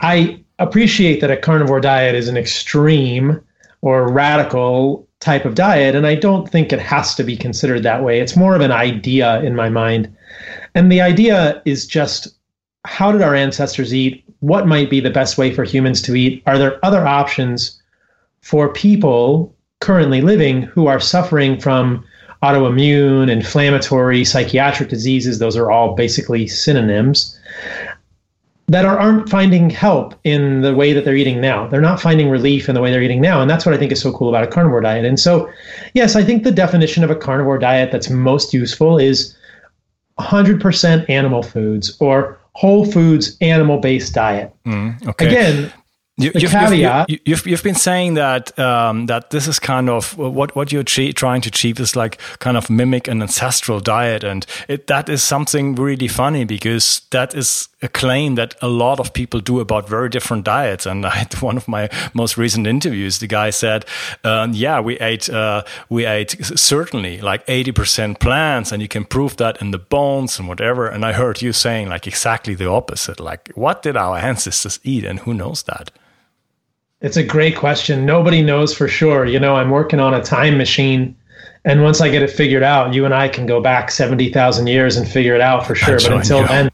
I 0.00 0.42
appreciate 0.58 1.20
that 1.20 1.30
a 1.30 1.36
carnivore 1.36 1.80
diet 1.80 2.14
is 2.14 2.28
an 2.28 2.36
extreme 2.36 3.40
or 3.82 4.10
radical 4.10 5.06
type 5.20 5.44
of 5.44 5.54
diet. 5.54 5.94
And 5.94 6.06
I 6.06 6.14
don't 6.14 6.48
think 6.48 6.72
it 6.72 6.80
has 6.80 7.14
to 7.14 7.24
be 7.24 7.36
considered 7.36 7.82
that 7.82 8.02
way. 8.02 8.20
It's 8.20 8.36
more 8.36 8.54
of 8.54 8.60
an 8.60 8.72
idea 8.72 9.40
in 9.42 9.54
my 9.54 9.68
mind. 9.68 10.14
And 10.74 10.90
the 10.90 11.00
idea 11.00 11.62
is 11.64 11.86
just 11.86 12.28
how 12.84 13.12
did 13.12 13.22
our 13.22 13.34
ancestors 13.34 13.94
eat? 13.94 14.24
What 14.40 14.66
might 14.66 14.90
be 14.90 15.00
the 15.00 15.10
best 15.10 15.38
way 15.38 15.52
for 15.52 15.64
humans 15.64 16.00
to 16.02 16.14
eat? 16.14 16.42
Are 16.46 16.58
there 16.58 16.84
other 16.84 17.06
options 17.06 17.80
for 18.40 18.72
people 18.72 19.54
currently 19.80 20.20
living 20.20 20.62
who 20.62 20.86
are 20.86 21.00
suffering 21.00 21.58
from 21.58 22.04
autoimmune, 22.54 23.30
inflammatory, 23.30 24.24
psychiatric 24.24 24.88
diseases? 24.88 25.38
Those 25.38 25.56
are 25.56 25.70
all 25.70 25.94
basically 25.94 26.46
synonyms 26.46 27.38
that 28.68 28.84
are, 28.84 28.98
aren't 28.98 29.28
finding 29.28 29.70
help 29.70 30.14
in 30.24 30.62
the 30.62 30.74
way 30.74 30.92
that 30.92 31.04
they're 31.04 31.16
eating 31.16 31.40
now. 31.40 31.68
They're 31.68 31.80
not 31.80 32.00
finding 32.00 32.28
relief 32.28 32.68
in 32.68 32.74
the 32.74 32.80
way 32.80 32.90
they're 32.90 33.02
eating 33.02 33.20
now. 33.20 33.40
And 33.40 33.48
that's 33.48 33.64
what 33.64 33.74
I 33.74 33.78
think 33.78 33.92
is 33.92 34.00
so 34.00 34.12
cool 34.12 34.28
about 34.28 34.44
a 34.44 34.48
carnivore 34.48 34.80
diet. 34.80 35.04
And 35.04 35.20
so, 35.20 35.50
yes, 35.94 36.16
I 36.16 36.24
think 36.24 36.42
the 36.42 36.50
definition 36.50 37.04
of 37.04 37.10
a 37.10 37.16
carnivore 37.16 37.58
diet 37.58 37.92
that's 37.92 38.10
most 38.10 38.52
useful 38.52 38.98
is 38.98 39.36
100% 40.18 41.08
animal 41.08 41.42
foods 41.42 41.96
or 42.00 42.38
whole 42.54 42.90
foods 42.90 43.36
animal 43.40 43.78
based 43.78 44.14
diet. 44.14 44.52
Mm, 44.64 45.06
okay. 45.08 45.26
Again, 45.26 45.72
you, 46.18 46.48
have 46.48 46.70
caveat. 46.70 47.10
You've, 47.10 47.20
you've, 47.26 47.46
you've, 47.46 47.62
been 47.62 47.74
saying 47.74 48.14
that 48.14 48.58
um, 48.58 49.04
that 49.06 49.30
this 49.30 49.46
is 49.46 49.58
kind 49.58 49.90
of 49.90 50.16
what 50.16 50.56
what 50.56 50.72
you're 50.72 50.82
trying 50.82 51.42
to 51.42 51.48
achieve 51.48 51.78
is 51.78 51.94
like 51.94 52.18
kind 52.38 52.56
of 52.56 52.70
mimic 52.70 53.06
an 53.06 53.20
ancestral 53.20 53.80
diet, 53.80 54.24
and 54.24 54.46
it, 54.66 54.86
that 54.86 55.10
is 55.10 55.22
something 55.22 55.74
really 55.74 56.08
funny 56.08 56.44
because 56.44 57.02
that 57.10 57.34
is 57.34 57.68
a 57.82 57.88
claim 57.88 58.34
that 58.36 58.54
a 58.62 58.68
lot 58.68 58.98
of 58.98 59.12
people 59.12 59.40
do 59.40 59.60
about 59.60 59.90
very 59.90 60.08
different 60.08 60.44
diets. 60.44 60.86
And 60.86 61.04
I 61.04 61.10
had 61.10 61.34
one 61.42 61.58
of 61.58 61.68
my 61.68 61.90
most 62.14 62.38
recent 62.38 62.66
interviews. 62.66 63.18
The 63.18 63.26
guy 63.26 63.50
said, 63.50 63.84
um, 64.24 64.54
"Yeah, 64.54 64.80
we 64.80 64.98
ate 65.00 65.28
uh, 65.28 65.64
we 65.90 66.06
ate 66.06 66.30
certainly 66.56 67.20
like 67.20 67.44
eighty 67.46 67.72
percent 67.72 68.20
plants, 68.20 68.72
and 68.72 68.80
you 68.80 68.88
can 68.88 69.04
prove 69.04 69.36
that 69.36 69.60
in 69.60 69.70
the 69.70 69.78
bones 69.78 70.38
and 70.38 70.48
whatever." 70.48 70.86
And 70.86 71.04
I 71.04 71.12
heard 71.12 71.42
you 71.42 71.52
saying 71.52 71.90
like 71.90 72.06
exactly 72.06 72.54
the 72.54 72.70
opposite. 72.70 73.20
Like, 73.20 73.50
what 73.54 73.82
did 73.82 73.98
our 73.98 74.16
ancestors 74.16 74.80
eat, 74.82 75.04
and 75.04 75.18
who 75.18 75.34
knows 75.34 75.64
that? 75.64 75.90
It's 77.00 77.16
a 77.16 77.22
great 77.22 77.56
question. 77.56 78.06
Nobody 78.06 78.42
knows 78.42 78.74
for 78.74 78.88
sure. 78.88 79.26
You 79.26 79.38
know, 79.38 79.56
I'm 79.56 79.70
working 79.70 80.00
on 80.00 80.14
a 80.14 80.22
time 80.22 80.56
machine. 80.56 81.14
And 81.64 81.82
once 81.82 82.00
I 82.00 82.08
get 82.08 82.22
it 82.22 82.30
figured 82.30 82.62
out, 82.62 82.94
you 82.94 83.04
and 83.04 83.14
I 83.14 83.28
can 83.28 83.44
go 83.44 83.60
back 83.60 83.90
70,000 83.90 84.66
years 84.66 84.96
and 84.96 85.06
figure 85.06 85.34
it 85.34 85.40
out 85.40 85.66
for 85.66 85.74
sure. 85.74 85.98
but 85.98 86.12
until 86.12 86.46
then, 86.46 86.70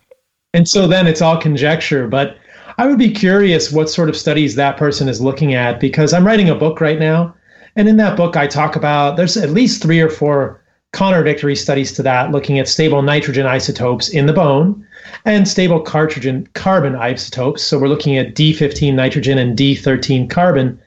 so 0.66 0.86
then, 0.86 1.06
it's 1.06 1.22
all 1.22 1.40
conjecture. 1.40 2.06
But 2.06 2.36
I 2.78 2.86
would 2.86 2.98
be 2.98 3.10
curious 3.10 3.72
what 3.72 3.90
sort 3.90 4.08
of 4.08 4.16
studies 4.16 4.54
that 4.54 4.76
person 4.76 5.08
is 5.08 5.20
looking 5.20 5.54
at 5.54 5.80
because 5.80 6.12
I'm 6.12 6.26
writing 6.26 6.50
a 6.50 6.54
book 6.54 6.80
right 6.80 6.98
now. 6.98 7.34
And 7.74 7.88
in 7.88 7.96
that 7.96 8.16
book, 8.16 8.36
I 8.36 8.46
talk 8.46 8.76
about 8.76 9.16
there's 9.16 9.36
at 9.36 9.50
least 9.50 9.82
three 9.82 10.00
or 10.00 10.10
four 10.10 10.61
contradictory 10.92 11.56
studies 11.56 11.92
to 11.92 12.02
that, 12.02 12.30
looking 12.30 12.58
at 12.58 12.68
stable 12.68 13.02
nitrogen 13.02 13.46
isotopes 13.46 14.08
in 14.08 14.26
the 14.26 14.32
bone 14.32 14.86
and 15.24 15.48
stable 15.48 15.80
carbon 15.80 16.46
carbon 16.54 16.94
isotopes. 16.94 17.62
So 17.62 17.78
we're 17.78 17.88
looking 17.88 18.16
at 18.18 18.34
D15 18.34 18.94
nitrogen 18.94 19.38
and 19.38 19.58
D13 19.58 20.28
carbon. 20.28 20.78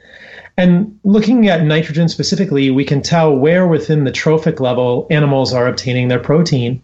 And 0.57 0.97
looking 1.03 1.49
at 1.49 1.63
nitrogen 1.63 2.07
specifically, 2.07 2.71
we 2.71 2.85
can 2.85 3.01
tell 3.01 3.35
where 3.35 3.67
within 3.67 4.03
the 4.05 4.11
trophic 4.11 4.59
level 4.59 5.05
animals 5.09 5.53
are 5.53 5.67
obtaining 5.67 6.07
their 6.07 6.19
protein. 6.19 6.81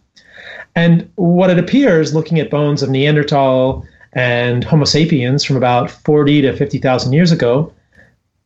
And 0.76 1.10
what 1.16 1.50
it 1.50 1.60
appears, 1.60 2.14
looking 2.14 2.40
at 2.40 2.50
bones 2.50 2.82
of 2.82 2.90
Neanderthal 2.90 3.86
and 4.14 4.64
Homo 4.64 4.86
sapiens 4.86 5.44
from 5.44 5.58
about 5.58 5.92
40 5.92 6.42
to 6.42 6.56
50,000 6.56 7.14
years 7.14 7.32
ago, 7.32 7.72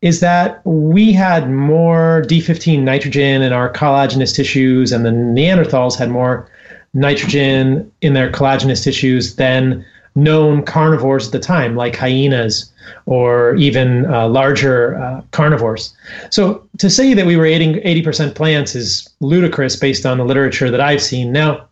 is 0.05 0.19
that 0.19 0.62
we 0.65 1.12
had 1.12 1.50
more 1.50 2.24
D15 2.27 2.83
nitrogen 2.83 3.41
in 3.41 3.51
our 3.51 3.74
collagenous 3.74 4.35
tissues, 4.35 4.91
and 4.91 5.03
the 5.03 5.09
Neanderthals 5.09 5.97
had 5.97 6.12
more 6.12 6.47
nitrogen 6.93 7.91
in 8.01 8.13
their 8.13 8.31
collagenous 8.31 8.83
tissues 8.83 9.35
than 9.38 9.83
known 10.13 10.62
carnivores 10.62 11.25
at 11.25 11.31
the 11.31 11.39
time, 11.39 11.75
like 11.75 11.95
hyenas 11.95 12.71
or 13.07 13.55
even 13.55 14.05
uh, 14.05 14.27
larger 14.27 14.95
uh, 14.95 15.24
carnivores. 15.31 15.91
So 16.29 16.63
to 16.77 16.88
say 16.88 17.15
that 17.15 17.25
we 17.25 17.35
were 17.35 17.47
eating 17.47 17.77
80% 17.77 18.35
plants 18.35 18.75
is 18.75 19.09
ludicrous 19.21 19.75
based 19.75 20.05
on 20.05 20.19
the 20.19 20.24
literature 20.24 20.69
that 20.69 20.79
I've 20.79 21.01
seen. 21.01 21.31
Now, 21.31 21.67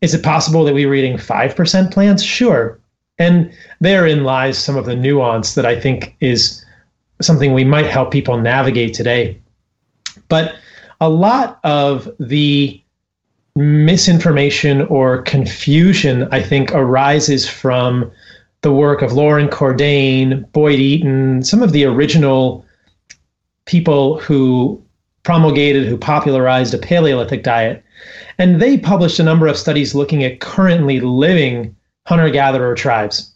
is 0.00 0.12
it 0.12 0.24
possible 0.24 0.64
that 0.64 0.74
we 0.74 0.86
were 0.86 0.94
eating 0.96 1.18
5% 1.18 1.92
plants? 1.92 2.24
Sure. 2.24 2.80
And 3.18 3.52
therein 3.80 4.24
lies 4.24 4.58
some 4.58 4.76
of 4.76 4.86
the 4.86 4.96
nuance 4.96 5.54
that 5.54 5.64
I 5.64 5.78
think 5.78 6.16
is 6.18 6.65
something 7.20 7.52
we 7.52 7.64
might 7.64 7.86
help 7.86 8.10
people 8.10 8.38
navigate 8.38 8.94
today. 8.94 9.40
But 10.28 10.56
a 11.00 11.08
lot 11.08 11.60
of 11.64 12.08
the 12.18 12.82
misinformation 13.54 14.82
or 14.82 15.22
confusion, 15.22 16.28
I 16.30 16.42
think, 16.42 16.72
arises 16.72 17.48
from 17.48 18.10
the 18.62 18.72
work 18.72 19.02
of 19.02 19.12
Loren 19.12 19.48
Cordain, 19.48 20.50
Boyd 20.52 20.78
Eaton, 20.78 21.42
some 21.42 21.62
of 21.62 21.72
the 21.72 21.84
original 21.84 22.64
people 23.64 24.18
who 24.20 24.82
promulgated, 25.22 25.86
who 25.86 25.96
popularized 25.96 26.74
a 26.74 26.78
Paleolithic 26.78 27.42
diet. 27.42 27.84
And 28.38 28.60
they 28.60 28.78
published 28.78 29.18
a 29.18 29.24
number 29.24 29.46
of 29.46 29.56
studies 29.56 29.94
looking 29.94 30.22
at 30.22 30.40
currently 30.40 31.00
living 31.00 31.74
hunter 32.06 32.30
gatherer 32.30 32.74
tribes. 32.74 33.32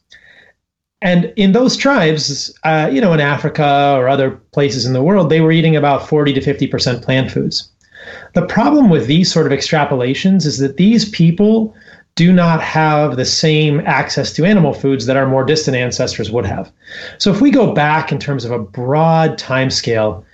And 1.03 1.33
in 1.37 1.53
those 1.53 1.77
tribes, 1.77 2.53
uh, 2.65 2.91
you 2.93 3.01
know, 3.01 3.13
in 3.13 3.21
Africa 3.21 3.95
or 3.97 4.09
other 4.09 4.33
places 4.53 4.85
in 4.85 4.93
the 4.93 5.03
world, 5.03 5.31
they 5.31 5.41
were 5.41 5.53
eating 5.53 5.77
about 5.77 6.07
40 6.07 6.35
to 6.35 6.41
50% 6.41 7.03
plant 7.03 7.31
foods. 7.31 7.71
The 8.35 8.47
problem 8.47 8.91
with 8.91 9.07
these 9.07 9.33
sort 9.33 9.47
of 9.47 9.53
extrapolations 9.53 10.45
is 10.47 10.59
that 10.59 10.77
these 10.77 11.09
people 11.09 11.75
do 12.17 12.33
not 12.33 12.61
have 12.61 13.17
the 13.17 13.25
same 13.25 13.81
access 13.87 14.33
to 14.33 14.45
animal 14.45 14.75
foods 14.75 15.07
that 15.07 15.17
our 15.17 15.27
more 15.27 15.45
distant 15.45 15.77
ancestors 15.77 16.31
would 16.31 16.45
have. 16.45 16.71
So 17.19 17.33
if 17.33 17.41
we 17.41 17.51
go 17.51 17.73
back 17.73 18.13
in 18.13 18.19
terms 18.19 18.45
of 18.45 18.51
a 18.51 18.59
broad 18.59 19.39
time 19.39 19.71
scale, 19.71 20.25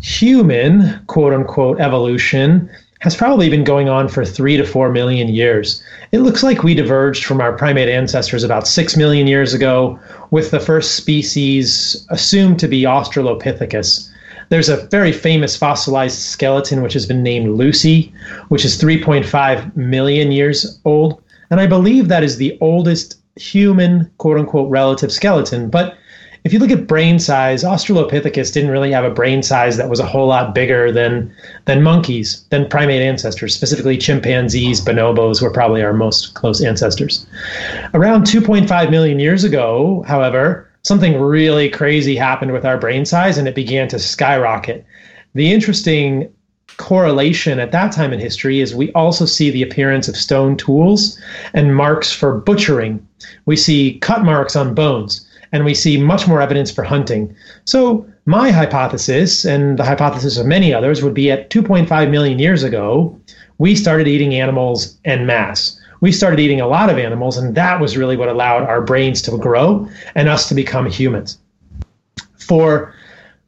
human 0.00 1.00
quote 1.06 1.32
unquote 1.32 1.80
evolution 1.80 2.68
has 3.00 3.16
probably 3.16 3.50
been 3.50 3.64
going 3.64 3.88
on 3.88 4.08
for 4.08 4.24
three 4.24 4.56
to 4.56 4.64
four 4.64 4.90
million 4.90 5.28
years. 5.28 5.82
It 6.12 6.20
looks 6.20 6.42
like 6.42 6.62
we 6.62 6.74
diverged 6.74 7.24
from 7.24 7.40
our 7.40 7.52
primate 7.52 7.88
ancestors 7.88 8.42
about 8.42 8.66
six 8.66 8.96
million 8.96 9.26
years 9.26 9.52
ago, 9.52 9.98
with 10.30 10.50
the 10.50 10.60
first 10.60 10.94
species 10.96 12.06
assumed 12.10 12.58
to 12.60 12.68
be 12.68 12.82
Australopithecus. 12.82 14.10
There's 14.48 14.68
a 14.68 14.86
very 14.86 15.12
famous 15.12 15.56
fossilized 15.56 16.18
skeleton 16.18 16.82
which 16.82 16.92
has 16.94 17.06
been 17.06 17.22
named 17.22 17.56
Lucy, 17.56 18.12
which 18.48 18.64
is 18.64 18.80
3.5 18.80 19.76
million 19.76 20.32
years 20.32 20.78
old. 20.84 21.22
And 21.50 21.60
I 21.60 21.66
believe 21.66 22.08
that 22.08 22.22
is 22.22 22.36
the 22.36 22.56
oldest 22.60 23.18
human, 23.36 24.10
quote 24.18 24.38
unquote, 24.38 24.70
relative 24.70 25.12
skeleton. 25.12 25.68
But 25.68 25.96
if 26.46 26.52
you 26.52 26.60
look 26.60 26.70
at 26.70 26.86
brain 26.86 27.18
size, 27.18 27.64
Australopithecus 27.64 28.52
didn't 28.52 28.70
really 28.70 28.92
have 28.92 29.04
a 29.04 29.10
brain 29.10 29.42
size 29.42 29.76
that 29.78 29.90
was 29.90 29.98
a 29.98 30.06
whole 30.06 30.28
lot 30.28 30.54
bigger 30.54 30.92
than 30.92 31.34
than 31.64 31.82
monkeys, 31.82 32.44
than 32.50 32.68
primate 32.68 33.02
ancestors. 33.02 33.52
Specifically, 33.52 33.98
chimpanzees, 33.98 34.80
bonobos 34.80 35.42
were 35.42 35.50
probably 35.50 35.82
our 35.82 35.92
most 35.92 36.34
close 36.34 36.62
ancestors. 36.62 37.26
Around 37.94 38.26
2.5 38.26 38.90
million 38.92 39.18
years 39.18 39.42
ago, 39.42 40.04
however, 40.06 40.70
something 40.82 41.20
really 41.20 41.68
crazy 41.68 42.14
happened 42.14 42.52
with 42.52 42.64
our 42.64 42.78
brain 42.78 43.04
size 43.04 43.38
and 43.38 43.48
it 43.48 43.56
began 43.56 43.88
to 43.88 43.98
skyrocket. 43.98 44.86
The 45.34 45.52
interesting 45.52 46.32
correlation 46.76 47.58
at 47.58 47.72
that 47.72 47.90
time 47.90 48.12
in 48.12 48.20
history 48.20 48.60
is 48.60 48.72
we 48.72 48.92
also 48.92 49.26
see 49.26 49.50
the 49.50 49.64
appearance 49.64 50.06
of 50.06 50.16
stone 50.16 50.56
tools 50.56 51.20
and 51.54 51.74
marks 51.74 52.12
for 52.12 52.38
butchering. 52.38 53.04
We 53.46 53.56
see 53.56 53.98
cut 53.98 54.22
marks 54.24 54.54
on 54.54 54.74
bones 54.74 55.25
and 55.52 55.64
we 55.64 55.74
see 55.74 56.00
much 56.00 56.26
more 56.26 56.40
evidence 56.40 56.70
for 56.70 56.84
hunting. 56.84 57.34
So, 57.64 58.06
my 58.24 58.50
hypothesis, 58.50 59.44
and 59.44 59.78
the 59.78 59.84
hypothesis 59.84 60.36
of 60.36 60.46
many 60.46 60.74
others, 60.74 61.02
would 61.02 61.14
be 61.14 61.30
at 61.30 61.50
2.5 61.50 62.10
million 62.10 62.38
years 62.38 62.62
ago, 62.62 63.18
we 63.58 63.74
started 63.74 64.08
eating 64.08 64.34
animals 64.34 64.98
en 65.04 65.26
masse 65.26 65.80
we 66.00 66.12
started 66.12 66.40
eating 66.40 66.60
a 66.60 66.66
lot 66.66 66.90
of 66.90 66.98
animals, 66.98 67.36
and 67.36 67.54
that 67.54 67.80
was 67.80 67.96
really 67.96 68.16
what 68.16 68.28
allowed 68.28 68.64
our 68.64 68.80
brains 68.80 69.22
to 69.22 69.36
grow 69.38 69.88
and 70.14 70.28
us 70.28 70.48
to 70.48 70.54
become 70.54 70.86
humans. 70.86 71.38
For 72.38 72.94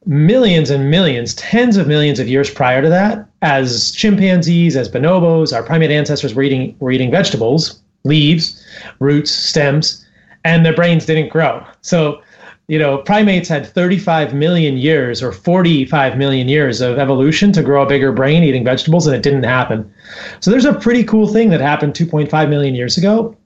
millions 0.07 0.71
and 0.71 0.91
millions, 0.91 1.35
tens 1.35 1.77
of 1.77 1.87
millions 1.87 2.19
of 2.19 2.29
years 2.29 2.51
prior 2.51 2.81
to 2.83 2.89
that, 2.89 3.27
as 3.43 3.93
chimpanzees, 3.93 4.77
as 4.77 4.89
bonobos, 4.89 5.55
our 5.55 5.63
primate 5.63 5.91
ancestors 5.91 6.35
were 6.35 6.43
eating 6.43 6.75
were 6.81 6.91
eating 6.91 7.11
vegetables, 7.11 7.81
leaves, 8.05 8.65
roots, 8.99 9.31
stems, 9.31 10.05
and 10.49 10.65
their 10.65 10.73
brains 10.75 11.05
didn't 11.05 11.29
grow. 11.29 11.63
So, 11.83 12.23
you 12.69 12.79
know, 12.79 12.99
primates 12.99 13.51
had 13.51 13.67
35 13.67 14.33
million 14.33 14.79
years 14.79 15.23
or 15.23 15.31
45 15.31 16.17
million 16.17 16.49
years 16.49 16.81
of 16.81 16.99
evolution 16.99 17.53
to 17.53 17.63
grow 17.63 17.83
a 17.83 17.87
bigger 17.87 18.13
brain 18.13 18.43
eating 18.43 18.65
vegetables, 18.65 19.07
and 19.07 19.15
it 19.15 19.23
didn't 19.23 19.43
happen. 19.43 19.93
So 20.41 20.51
there's 20.51 20.65
a 20.65 20.73
pretty 20.73 21.05
cool 21.05 21.29
thing 21.29 21.51
that 21.51 21.61
happened 21.61 21.93
2.5 21.93 22.49
million 22.49 22.75
years 22.75 22.97
ago, 22.97 23.37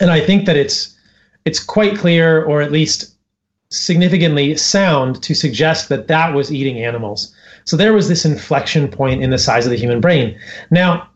and 0.00 0.10
I 0.10 0.20
think 0.20 0.44
that 0.46 0.56
it's 0.56 0.96
it's 1.44 1.60
quite 1.60 1.96
clear, 1.96 2.44
or 2.44 2.60
at 2.62 2.72
least 2.72 3.14
significantly 3.70 4.56
sound, 4.56 5.22
to 5.22 5.34
suggest 5.34 5.88
that 5.88 6.08
that 6.08 6.34
was 6.34 6.52
eating 6.52 6.82
animals. 6.82 7.32
So 7.64 7.76
there 7.76 7.92
was 7.92 8.08
this 8.08 8.24
inflection 8.24 8.88
point 8.88 9.22
in 9.22 9.30
the 9.30 9.38
size 9.38 9.66
of 9.66 9.70
the 9.70 9.78
human 9.78 10.00
brain. 10.00 10.36
Now, 10.70 11.08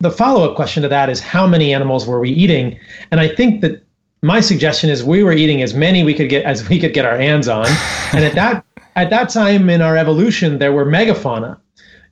the 0.00 0.10
follow-up 0.10 0.56
question 0.56 0.82
to 0.82 0.88
that 0.88 1.08
is 1.08 1.20
how 1.20 1.46
many 1.46 1.72
animals 1.72 2.06
were 2.06 2.20
we 2.20 2.30
eating? 2.30 2.78
And 3.10 3.20
I 3.20 3.28
think 3.28 3.60
that 3.60 3.84
my 4.22 4.40
suggestion 4.40 4.90
is 4.90 5.02
we 5.02 5.22
were 5.22 5.32
eating 5.32 5.62
as 5.62 5.74
many 5.74 6.04
we 6.04 6.14
could 6.14 6.28
get 6.28 6.44
as 6.44 6.68
we 6.68 6.78
could 6.78 6.92
get 6.92 7.04
our 7.04 7.16
hands 7.16 7.48
on. 7.48 7.66
And 8.12 8.24
at 8.24 8.34
that 8.34 8.64
at 8.96 9.10
that 9.10 9.28
time 9.28 9.70
in 9.70 9.80
our 9.80 9.96
evolution, 9.96 10.58
there 10.58 10.72
were 10.72 10.84
megafauna. 10.84 11.58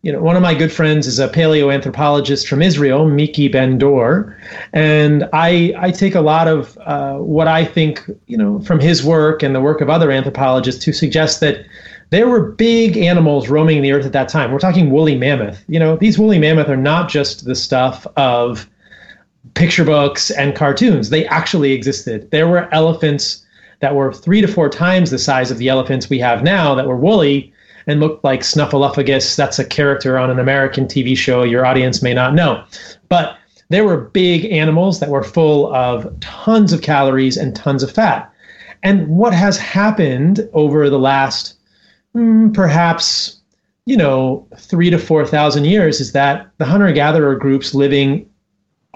You 0.03 0.13
know, 0.13 0.23
one 0.23 0.37
of 0.37 0.43
my 0.43 0.55
good 0.55 0.71
friends 0.71 1.09
is 1.09 1.19
a 1.19 1.29
paleoanthropologist 1.29 2.47
from 2.47 2.63
Israel, 2.63 3.09
Miki 3.09 3.49
Ben 3.49 3.79
Dor, 3.79 4.39
and 4.73 5.29
I 5.33 5.75
I 5.77 5.91
take 5.91 6.15
a 6.15 6.21
lot 6.21 6.47
of 6.47 6.79
uh, 6.79 7.17
what 7.17 7.49
I 7.49 7.65
think 7.65 8.09
you 8.27 8.39
know 8.39 8.61
from 8.61 8.79
his 8.79 9.03
work 9.03 9.43
and 9.43 9.57
the 9.57 9.61
work 9.61 9.81
of 9.81 9.91
other 9.91 10.13
anthropologists 10.13 10.85
to 10.85 10.93
suggest 10.93 11.41
that 11.41 11.67
there 12.11 12.29
were 12.29 12.53
big 12.53 12.97
animals 12.97 13.49
roaming 13.49 13.83
the 13.83 13.93
earth 13.93 14.07
at 14.07 14.13
that 14.13 14.29
time. 14.29 14.53
We're 14.53 14.61
talking 14.61 14.91
woolly 14.91 15.17
mammoth. 15.17 15.65
You 15.69 15.81
know, 15.81 15.97
these 15.97 16.17
woolly 16.17 16.39
mammoth 16.39 16.69
are 16.69 16.77
not 16.77 17.11
just 17.11 17.45
the 17.45 17.57
stuff 17.57 18.07
of 18.17 18.69
picture 19.55 19.85
books 19.85 20.31
and 20.31 20.55
cartoons. 20.55 21.11
They 21.11 21.27
actually 21.27 21.73
existed. 21.73 22.31
There 22.31 22.49
were 22.49 22.73
elephants 22.73 23.45
that 23.81 23.95
were 23.95 24.13
three 24.13 24.41
to 24.41 24.49
four 24.49 24.69
times 24.69 25.11
the 25.11 25.19
size 25.19 25.51
of 25.51 25.59
the 25.59 25.69
elephants 25.69 26.11
we 26.11 26.19
have 26.19 26.43
now 26.43 26.75
that 26.75 26.87
were 26.87 26.97
woolly 26.97 27.53
and 27.87 28.01
looked 28.01 28.25
like 28.25 28.41
Snuffleupagus. 28.41 29.37
That's 29.37 29.59
a 29.59 29.65
character 29.65 30.19
on 30.19 30.31
an 30.31 30.39
American 30.39 30.87
TV 30.87 31.17
show 31.17 31.43
your 31.43 31.65
audience 31.65 32.03
may 32.03 32.15
not 32.15 32.35
know. 32.35 32.65
But 33.09 33.37
there 33.71 33.85
were 33.85 33.97
big 33.97 34.47
animals 34.47 35.01
that 35.01 35.11
were 35.11 35.23
full 35.23 35.75
of 35.75 36.19
tons 36.21 36.73
of 36.73 36.83
calories 36.83 37.37
and 37.37 37.55
tons 37.55 37.83
of 37.83 37.91
fat. 37.91 38.31
And 38.83 39.09
what 39.09 39.33
has 39.33 39.59
happened 39.59 40.49
over 40.53 40.89
the 40.89 40.99
last 40.99 41.55
mm, 42.15 42.53
perhaps 42.55 43.37
you 43.87 43.97
know 43.97 44.47
three 44.57 44.91
to 44.91 44.99
four 44.99 45.27
thousand 45.27 45.65
years 45.65 46.01
is 46.01 46.13
that 46.13 46.49
the 46.59 46.65
hunter-gatherer 46.65 47.37
groups 47.37 47.75
living 47.75 48.28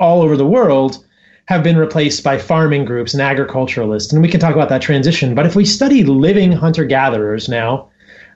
all 0.02 0.20
over 0.20 0.36
the 0.36 0.46
world 0.46 1.04
have 1.46 1.62
been 1.62 1.76
replaced 1.76 2.22
by 2.22 2.36
farming 2.36 2.84
groups 2.84 3.14
and 3.14 3.22
agriculturalists 3.22 4.12
and 4.12 4.20
we 4.20 4.28
can 4.28 4.40
talk 4.40 4.54
about 4.54 4.68
that 4.68 4.82
transition 4.82 5.34
but 5.34 5.46
if 5.46 5.56
we 5.56 5.64
study 5.64 6.04
living 6.04 6.52
hunter-gatherers 6.52 7.48
now 7.48 7.88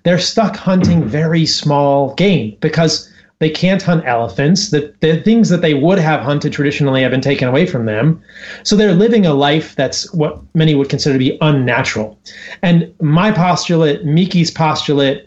they're 0.05 0.19
stuck 0.19 0.57
hunting 0.57 1.05
very 1.05 1.45
small 1.45 2.15
game 2.15 2.57
because 2.61 3.13
they 3.39 3.51
can't 3.51 3.83
hunt 3.83 4.07
elephants. 4.07 4.71
The, 4.71 4.95
the 5.01 5.21
things 5.23 5.49
that 5.51 5.61
they 5.61 5.75
would 5.75 5.99
have 5.99 6.21
hunted 6.21 6.53
traditionally 6.53 7.03
have 7.03 7.11
been 7.11 7.21
taken 7.21 7.49
away 7.49 7.67
from 7.67 7.85
them. 7.85 8.23
So 8.63 8.77
they're 8.77 8.95
living 8.95 9.27
a 9.27 9.35
life 9.35 9.75
that's 9.75 10.13
what 10.15 10.41
many 10.55 10.75
would 10.75 10.89
consider 10.89 11.15
to 11.15 11.19
be 11.19 11.37
unnatural. 11.41 12.19
And 12.63 12.95
my 13.01 13.31
postulate, 13.33 14.05
Miki's 14.05 14.51
postulate, 14.51 15.27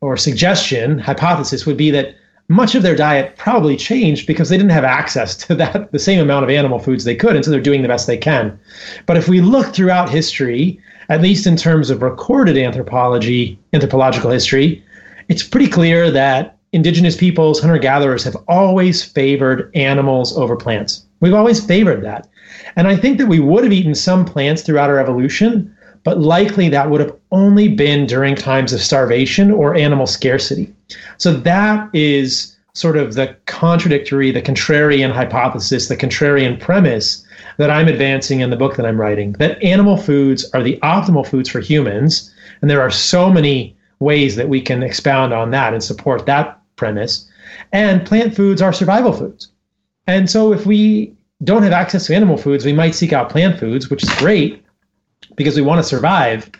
or 0.00 0.16
suggestion, 0.16 0.98
hypothesis 0.98 1.66
would 1.66 1.76
be 1.76 1.90
that 1.90 2.14
much 2.50 2.74
of 2.74 2.82
their 2.82 2.96
diet 2.96 3.36
probably 3.36 3.76
changed 3.76 4.26
because 4.26 4.48
they 4.48 4.56
didn't 4.56 4.70
have 4.70 4.84
access 4.84 5.36
to 5.36 5.54
that 5.54 5.90
the 5.92 5.98
same 5.98 6.20
amount 6.20 6.44
of 6.44 6.50
animal 6.50 6.78
foods 6.78 7.04
they 7.04 7.14
could 7.14 7.36
and 7.36 7.44
so 7.44 7.50
they're 7.50 7.60
doing 7.60 7.82
the 7.82 7.88
best 7.88 8.06
they 8.06 8.16
can 8.18 8.58
but 9.06 9.16
if 9.16 9.28
we 9.28 9.40
look 9.40 9.72
throughout 9.72 10.10
history 10.10 10.78
at 11.08 11.22
least 11.22 11.46
in 11.46 11.56
terms 11.56 11.90
of 11.90 12.02
recorded 12.02 12.58
anthropology 12.58 13.58
anthropological 13.72 14.30
history 14.30 14.84
it's 15.28 15.44
pretty 15.44 15.68
clear 15.68 16.10
that 16.10 16.58
indigenous 16.72 17.16
peoples, 17.16 17.60
hunter 17.60 17.78
gatherers 17.78 18.24
have 18.24 18.36
always 18.48 19.02
favored 19.02 19.70
animals 19.74 20.36
over 20.36 20.56
plants. 20.56 21.06
We've 21.20 21.34
always 21.34 21.64
favored 21.64 22.02
that. 22.04 22.28
And 22.76 22.86
I 22.86 22.96
think 22.96 23.18
that 23.18 23.26
we 23.26 23.40
would 23.40 23.64
have 23.64 23.72
eaten 23.72 23.94
some 23.94 24.24
plants 24.24 24.62
throughout 24.62 24.90
our 24.90 24.98
evolution, 24.98 25.74
but 26.04 26.20
likely 26.20 26.68
that 26.68 26.90
would 26.90 27.00
have 27.00 27.14
only 27.32 27.68
been 27.68 28.06
during 28.06 28.34
times 28.34 28.72
of 28.72 28.80
starvation 28.80 29.50
or 29.50 29.74
animal 29.74 30.06
scarcity. 30.06 30.72
So 31.18 31.32
that 31.32 31.88
is 31.94 32.56
sort 32.72 32.96
of 32.96 33.14
the 33.14 33.36
contradictory, 33.46 34.30
the 34.30 34.42
contrarian 34.42 35.12
hypothesis, 35.12 35.88
the 35.88 35.96
contrarian 35.96 36.58
premise 36.58 37.24
that 37.56 37.70
I'm 37.70 37.88
advancing 37.88 38.40
in 38.40 38.50
the 38.50 38.56
book 38.56 38.76
that 38.76 38.86
I'm 38.86 39.00
writing 39.00 39.32
that 39.32 39.62
animal 39.62 39.96
foods 39.96 40.48
are 40.52 40.62
the 40.62 40.78
optimal 40.82 41.26
foods 41.26 41.48
for 41.48 41.60
humans. 41.60 42.32
And 42.60 42.70
there 42.70 42.80
are 42.80 42.90
so 42.90 43.30
many 43.30 43.76
ways 43.98 44.36
that 44.36 44.48
we 44.48 44.60
can 44.60 44.82
expound 44.82 45.32
on 45.32 45.50
that 45.50 45.74
and 45.74 45.82
support 45.82 46.26
that 46.26 46.60
premise. 46.76 47.28
And 47.72 48.06
plant 48.06 48.34
foods 48.34 48.62
are 48.62 48.72
survival 48.72 49.12
foods. 49.12 49.48
And 50.06 50.30
so 50.30 50.52
if 50.52 50.64
we 50.64 51.14
don't 51.44 51.62
have 51.62 51.72
access 51.72 52.06
to 52.06 52.14
animal 52.14 52.36
foods, 52.36 52.64
we 52.64 52.72
might 52.72 52.94
seek 52.94 53.12
out 53.12 53.30
plant 53.30 53.58
foods, 53.58 53.90
which 53.90 54.02
is 54.02 54.10
great 54.14 54.64
because 55.36 55.56
we 55.56 55.62
want 55.62 55.78
to 55.78 55.88
survive. 55.88 56.50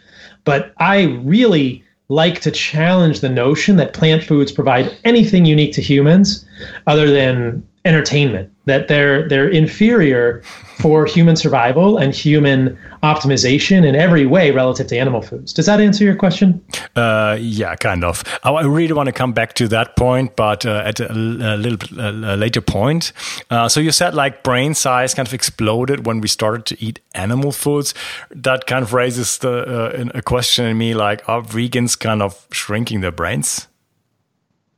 But 0.45 0.73
I 0.79 1.03
really 1.23 1.85
like 2.11 2.41
to 2.41 2.51
challenge 2.51 3.21
the 3.21 3.29
notion 3.29 3.77
that 3.77 3.95
plant 3.95 4.25
foods 4.25 4.51
provide 4.53 4.95
anything 5.05 5.45
unique 5.47 5.73
to 5.73 5.81
humans 5.81 6.45
other 6.87 7.11
than 7.11 7.67
entertainment 7.85 8.53
that 8.71 8.89
they're 8.89 9.29
they're 9.29 9.49
inferior 9.49 10.43
for 10.81 11.05
human 11.05 11.37
survival 11.37 11.99
and 11.99 12.15
human 12.15 12.79
optimization 13.03 13.85
in 13.87 13.95
every 13.95 14.25
way 14.25 14.51
relative 14.51 14.87
to 14.87 14.97
animal 14.97 15.21
foods. 15.21 15.53
Does 15.53 15.67
that 15.67 15.81
answer 15.81 16.05
your 16.05 16.17
question? 16.17 16.65
Uh, 16.97 17.37
yeah, 17.39 17.75
kind 17.75 18.05
of. 18.05 18.25
I 18.43 18.63
really 18.63 18.95
want 18.95 19.09
to 19.09 19.13
come 19.13 19.33
back 19.33 19.55
to 19.55 19.69
that 19.69 19.97
point, 19.97 20.37
but 20.37 20.65
uh, 20.65 20.83
at 20.85 21.01
a, 21.01 21.13
a 21.13 21.57
little 21.57 22.01
a 22.01 22.37
later 22.37 22.61
point. 22.61 23.13
Uh, 23.51 23.69
so 23.69 23.81
you 23.81 23.93
said 23.93 24.15
like 24.15 24.43
brain 24.43 24.75
size 24.75 25.15
kind 25.15 25.29
of 25.29 25.35
exploded 25.35 26.07
when 26.07 26.21
we 26.21 26.29
started 26.29 26.65
to 26.67 26.85
eat 26.85 27.01
animal 27.15 27.53
foods. 27.53 27.93
That 28.31 28.67
kind 28.67 28.83
of 28.83 28.95
raises 28.95 29.39
the 29.39 29.53
uh, 29.53 30.19
a 30.19 30.23
question 30.23 30.67
in 30.67 30.79
me: 30.79 30.95
like, 30.95 31.29
are 31.29 31.43
vegans 31.43 31.99
kind 31.99 32.23
of 32.23 32.47
shrinking 32.53 33.01
their 33.01 33.13
brains? 33.13 33.67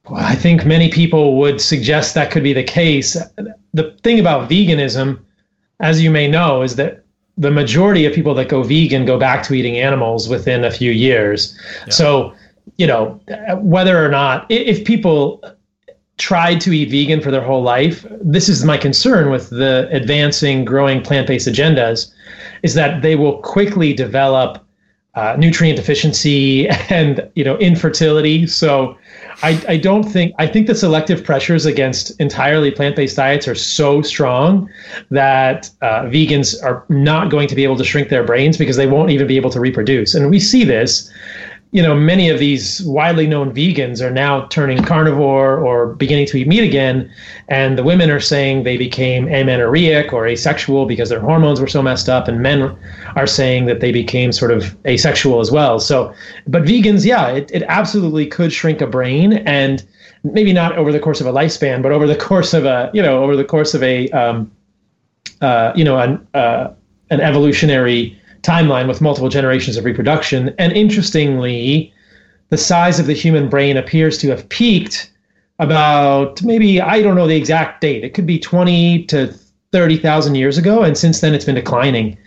Well, 0.09 0.21
I 0.21 0.35
think 0.35 0.65
many 0.65 0.91
people 0.91 1.39
would 1.39 1.61
suggest 1.61 2.15
that 2.15 2.31
could 2.31 2.43
be 2.43 2.53
the 2.53 2.65
case. 2.65 3.17
The 3.73 3.97
thing 4.03 4.19
about 4.19 4.51
veganism, 4.51 5.21
as 5.81 6.03
you 6.03 6.11
may 6.11 6.27
know, 6.27 6.63
is 6.63 6.77
that 6.77 7.05
the 7.39 7.51
majority 7.51 8.05
of 8.05 8.13
people 8.13 8.35
that 8.35 8.49
go 8.49 8.63
vegan 8.63 9.07
go 9.07 9.19
back 9.19 9.43
to 9.45 9.55
eating 9.55 9.79
animals 9.79 10.29
within 10.29 10.65
a 10.65 10.71
few 10.71 10.91
years. 10.91 11.59
Yeah. 11.87 11.93
So, 11.93 12.35
you 12.77 12.87
know, 12.87 13.21
whether 13.59 14.05
or 14.05 14.09
not, 14.09 14.47
if 14.51 14.85
people 14.85 15.43
tried 16.19 16.61
to 16.61 16.73
eat 16.73 16.91
vegan 16.91 17.21
for 17.21 17.31
their 17.31 17.41
whole 17.41 17.63
life, 17.63 18.05
this 18.21 18.49
is 18.49 18.65
my 18.65 18.77
concern 18.77 19.31
with 19.31 19.51
the 19.51 19.89
advancing, 19.91 20.65
growing 20.65 21.01
plant 21.01 21.27
based 21.27 21.49
agendas, 21.49 22.13
is 22.63 22.75
that 22.75 23.03
they 23.03 23.17
will 23.17 23.39
quickly 23.39 23.93
develop 23.93 24.65
uh, 25.15 25.37
nutrient 25.39 25.77
deficiency 25.77 26.69
and, 26.91 27.29
you 27.35 27.45
know, 27.45 27.57
infertility. 27.59 28.47
So, 28.47 28.97
I, 29.43 29.65
I 29.69 29.77
don't 29.77 30.05
think 30.05 30.35
I 30.39 30.47
think 30.47 30.67
the 30.67 30.75
selective 30.75 31.25
pressures 31.25 31.67
against 31.67 32.19
entirely 32.21 32.71
plant-based 32.71 33.17
diets 33.17 33.49
are 33.49 33.55
so 33.55 34.03
strong 34.03 34.71
that 35.11 35.71
uh, 35.81 36.03
vegans 36.05 36.63
are 36.63 36.85
not 36.89 37.31
going 37.31 37.49
to 37.49 37.55
be 37.55 37.65
able 37.65 37.77
to 37.77 37.85
shrink 37.85 38.09
their 38.09 38.25
brains 38.25 38.57
because 38.57 38.77
they 38.77 38.87
won't 38.87 39.11
even 39.11 39.27
be 39.27 39.37
able 39.37 39.51
to 39.51 39.61
reproduce. 39.61 40.15
And 40.15 40.31
we 40.31 40.41
see 40.41 40.65
this 40.65 41.11
you 41.73 41.81
know, 41.81 41.95
many 41.95 42.29
of 42.29 42.39
these 42.39 42.83
widely 42.83 43.27
known 43.27 43.51
vegans 43.51 44.03
are 44.03 44.11
now 44.11 44.47
turning 44.49 44.85
carnivore 44.85 45.57
or 45.57 45.95
beginning 45.95 46.27
to 46.27 46.37
eat 46.37 46.47
meat 46.47 46.63
again. 46.63 47.11
And 47.49 47.79
the 47.79 47.83
women 47.83 48.11
are 48.11 48.21
saying 48.21 48.65
they 48.65 48.77
became 48.77 49.27
amenorrheic 49.27 50.13
or 50.13 50.27
asexual 50.27 50.85
because 50.85 51.09
their 51.09 51.21
hormones 51.21 51.63
were 51.63 51.67
so 51.67 51.81
messed 51.81 52.11
up. 52.11 52.29
And 52.29 52.43
men 52.43 52.77
are 53.17 53.27
saying 53.27 53.65
that 53.67 53.81
they 53.81 53.91
became 53.91 54.33
sort 54.33 54.51
of 54.51 54.77
asexual 54.85 55.41
as 55.41 55.51
well. 55.51 55.81
So, 55.81 56.15
but 56.47 56.65
vegans, 56.65 57.07
yeah, 57.07 57.29
it, 57.29 57.51
it 57.55 57.63
absolutely 57.69 58.27
could 58.27 58.53
shrink 58.53 58.83
a 58.83 58.87
brain 58.87 59.33
and 59.33 59.83
maybe 60.25 60.53
not 60.53 60.77
over 60.77 60.93
the 60.93 61.01
course 61.01 61.23
of 61.23 61.27
a 61.27 61.33
lifespan, 61.33 61.83
but 61.83 61.91
over 61.91 62.07
the 62.07 62.17
course 62.17 62.53
of 62.53 62.67
a, 62.67 62.91
you 62.93 63.01
know, 63.01 63.25
over 63.25 63.35
the 63.35 63.47
course 63.47 63.73
of 63.73 63.83
a, 63.83 64.11
um, 64.11 64.53
uh, 65.41 65.73
you 65.75 65.85
know, 65.85 65.99
an, 65.99 66.29
uh, 66.35 66.71
an 67.09 67.23
evolutionary 67.23 68.19
timeline 68.43 68.89
with 68.89 69.01
multiple 69.01 69.29
generations 69.29 69.77
of 69.77 69.85
reproduction. 69.85 70.55
And 70.59 70.73
interestingly, 70.73 71.93
the 72.51 72.59
size 72.59 72.99
of 73.01 73.07
the 73.07 73.15
human 73.15 73.49
brain 73.49 73.77
appears 73.77 74.19
to 74.19 74.29
have 74.29 74.49
peaked 74.49 75.11
about 75.59 76.43
maybe, 76.43 76.81
I 76.81 77.03
don't 77.03 77.15
know 77.15 77.27
the 77.27 77.37
exact 77.37 77.81
date. 77.81 78.05
It 78.05 78.15
could 78.15 78.27
be 78.27 78.39
20 78.39 79.05
to 79.07 79.33
30,000 79.73 80.35
years 80.35 80.59
ago. 80.59 80.83
And 80.83 80.99
since 80.99 81.21
then, 81.21 81.35
it's 81.35 81.45
been 81.45 81.55
declining. 81.55 82.19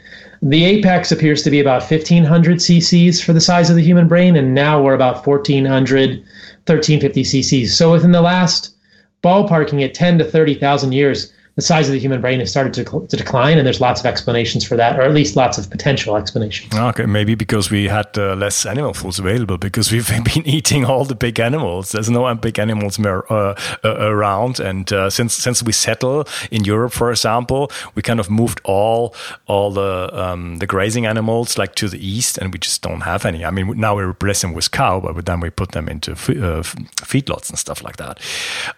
the 0.41 0.65
apex 0.65 1.11
appears 1.11 1.41
to 1.43 1.49
be 1.49 1.59
about 1.59 1.81
1500 1.81 2.57
cc's 2.57 3.21
for 3.21 3.33
the 3.33 3.41
size 3.41 3.69
of 3.69 3.75
the 3.75 3.81
human 3.81 4.07
brain, 4.07 4.35
and 4.35 4.53
now 4.53 4.81
we're 4.81 4.93
about 4.93 5.25
1400, 5.25 6.09
1350 6.19 7.23
cc's. 7.23 7.75
So 7.75 7.91
within 7.91 8.11
the 8.11 8.21
last 8.21 8.75
ballparking 9.23 9.83
at 9.83 9.93
10 9.93 10.19
to 10.19 10.23
30,000 10.25 10.91
years, 10.91 11.33
the 11.55 11.61
size 11.61 11.87
of 11.87 11.93
the 11.93 11.99
human 11.99 12.19
brain 12.19 12.39
has 12.39 12.51
started 12.51 12.73
to, 12.73 13.07
to 13.07 13.15
decline, 13.15 13.57
and 13.57 13.65
there's 13.65 13.79
lots 13.79 14.01
of 14.01 14.05
explanations 14.05 14.65
for 14.65 14.75
that, 14.75 14.99
or 14.99 15.03
at 15.03 15.13
least 15.13 15.37
lots 15.37 15.57
of 15.57 15.69
potential 15.69 16.17
explanations. 16.17 16.73
Okay, 16.75 17.05
maybe 17.05 17.33
because 17.33 17.71
we 17.71 17.87
had 17.87 18.07
uh, 18.17 18.35
less 18.35 18.65
animal 18.65 18.93
foods 18.93 19.19
available 19.19 19.57
because 19.57 19.89
we've 19.89 20.07
been 20.33 20.45
eating 20.45 20.83
all 20.83 21.05
the 21.05 21.15
big 21.15 21.39
animals. 21.39 21.93
There's 21.93 22.09
no 22.09 22.33
big 22.35 22.59
animals 22.59 22.99
uh, 22.99 23.09
uh, 23.29 23.55
around, 23.83 24.59
and 24.59 24.91
uh, 24.91 25.09
since 25.09 25.33
since 25.33 25.63
we 25.63 25.71
settle 25.71 26.27
in 26.51 26.65
Europe, 26.65 26.91
for 26.91 27.09
example, 27.09 27.71
we 27.95 28.01
kind 28.01 28.19
of 28.19 28.29
moved 28.29 28.59
all 28.65 29.15
all 29.47 29.71
the 29.71 30.09
um, 30.11 30.57
the 30.57 30.67
grazing 30.67 31.05
animals 31.05 31.57
like 31.57 31.75
to 31.75 31.87
the 31.87 32.05
east, 32.05 32.37
and 32.37 32.51
we 32.51 32.59
just 32.59 32.81
don't 32.81 33.01
have 33.01 33.25
any. 33.25 33.45
I 33.45 33.51
mean, 33.51 33.79
now 33.79 33.95
we 33.95 34.03
replace 34.03 34.41
them 34.41 34.53
with 34.53 34.71
cow, 34.71 34.99
but 34.99 35.25
then 35.25 35.39
we 35.39 35.49
put 35.49 35.71
them 35.71 35.87
into 35.87 36.11
uh, 36.11 36.63
feedlots 37.01 37.49
and 37.49 37.57
stuff 37.57 37.81
like 37.81 37.95
that. 37.95 38.19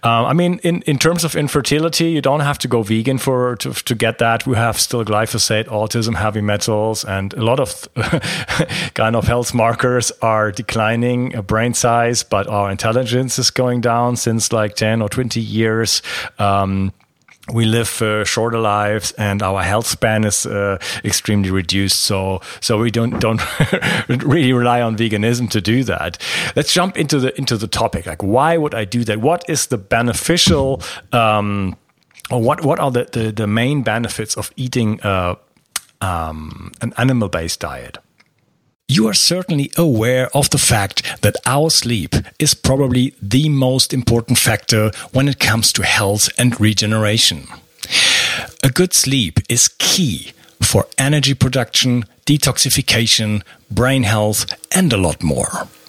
Uh, 0.04 0.26
I 0.26 0.34
mean, 0.34 0.60
in 0.60 0.84
in 0.84 1.00
terms 1.00 1.24
of 1.24 1.36
infertility, 1.36 2.12
you 2.12 2.22
don't 2.22 2.42
have 2.42 2.60
to 2.60 2.67
to 2.68 2.72
go 2.72 2.84
vegan 2.84 3.18
for 3.18 3.56
to, 3.58 3.74
to 3.74 3.96
get 3.96 4.18
that. 4.20 4.46
We 4.46 4.56
have 4.56 4.80
still 4.80 5.04
glyphosate, 5.04 5.66
autism, 5.68 6.16
heavy 6.16 6.42
metals, 6.42 7.06
and 7.06 7.34
a 7.34 7.44
lot 7.44 7.60
of 7.60 7.88
kind 8.94 9.16
of 9.16 9.28
health 9.28 9.54
markers 9.54 10.12
are 10.22 10.52
declining. 10.52 11.36
Uh, 11.36 11.42
brain 11.42 11.74
size, 11.74 12.24
but 12.24 12.48
our 12.48 12.70
intelligence 12.70 13.40
is 13.40 13.52
going 13.52 13.82
down 13.82 14.18
since 14.18 14.52
like 14.52 14.76
ten 14.76 15.02
or 15.02 15.10
twenty 15.10 15.42
years. 15.42 16.02
Um, 16.40 16.92
we 17.54 17.64
live 17.64 18.02
uh, 18.02 18.26
shorter 18.26 18.60
lives 18.60 19.14
and 19.14 19.42
our 19.42 19.64
health 19.64 19.88
span 19.88 20.26
is 20.26 20.46
uh, 20.46 20.78
extremely 21.06 21.50
reduced 21.50 22.02
so 22.02 22.42
so 22.60 22.78
we 22.78 22.92
don't 22.92 23.22
don't 23.22 23.40
really 24.10 24.52
rely 24.52 24.82
on 24.82 24.98
veganism 24.98 25.50
to 25.50 25.62
do 25.62 25.86
that 25.86 26.22
let's 26.58 26.74
jump 26.74 26.98
into 26.98 27.20
the 27.20 27.38
into 27.38 27.56
the 27.56 27.68
topic 27.68 28.06
like 28.06 28.22
why 28.22 28.58
would 28.58 28.76
i 28.76 28.84
do 28.84 29.06
that 29.06 29.22
what 29.22 29.50
is 29.50 29.68
the 29.68 29.78
beneficial 29.78 30.82
um, 31.14 31.74
or 32.30 32.42
what 32.42 32.64
what 32.64 32.80
are 32.80 32.92
the, 32.92 33.06
the, 33.12 33.32
the 33.32 33.48
main 33.48 33.84
benefits 33.84 34.38
of 34.38 34.52
eating 34.56 35.02
uh, 35.02 35.36
um, 36.02 36.72
an 36.82 36.94
animal 36.98 37.30
based 37.30 37.60
diet? 37.60 37.98
You 38.90 39.08
are 39.08 39.14
certainly 39.14 39.70
aware 39.78 40.30
of 40.34 40.50
the 40.50 40.58
fact 40.58 41.22
that 41.22 41.36
our 41.46 41.70
sleep 41.70 42.16
is 42.40 42.54
probably 42.54 43.14
the 43.22 43.50
most 43.50 43.94
important 43.94 44.38
factor 44.38 44.92
when 45.12 45.28
it 45.28 45.40
comes 45.40 45.74
to 45.74 45.84
health 45.84 46.30
and 46.38 46.60
regeneration. 46.60 47.48
A 48.64 48.70
good 48.70 48.94
sleep 48.94 49.40
is 49.50 49.68
key 49.78 50.32
for 50.62 50.88
energy 50.98 51.34
production, 51.34 52.06
detoxification, 52.26 53.44
brain 53.70 54.04
health, 54.04 54.46
and 54.76 54.94
a 54.94 54.98
lot 54.98 55.22
more. 55.22 55.68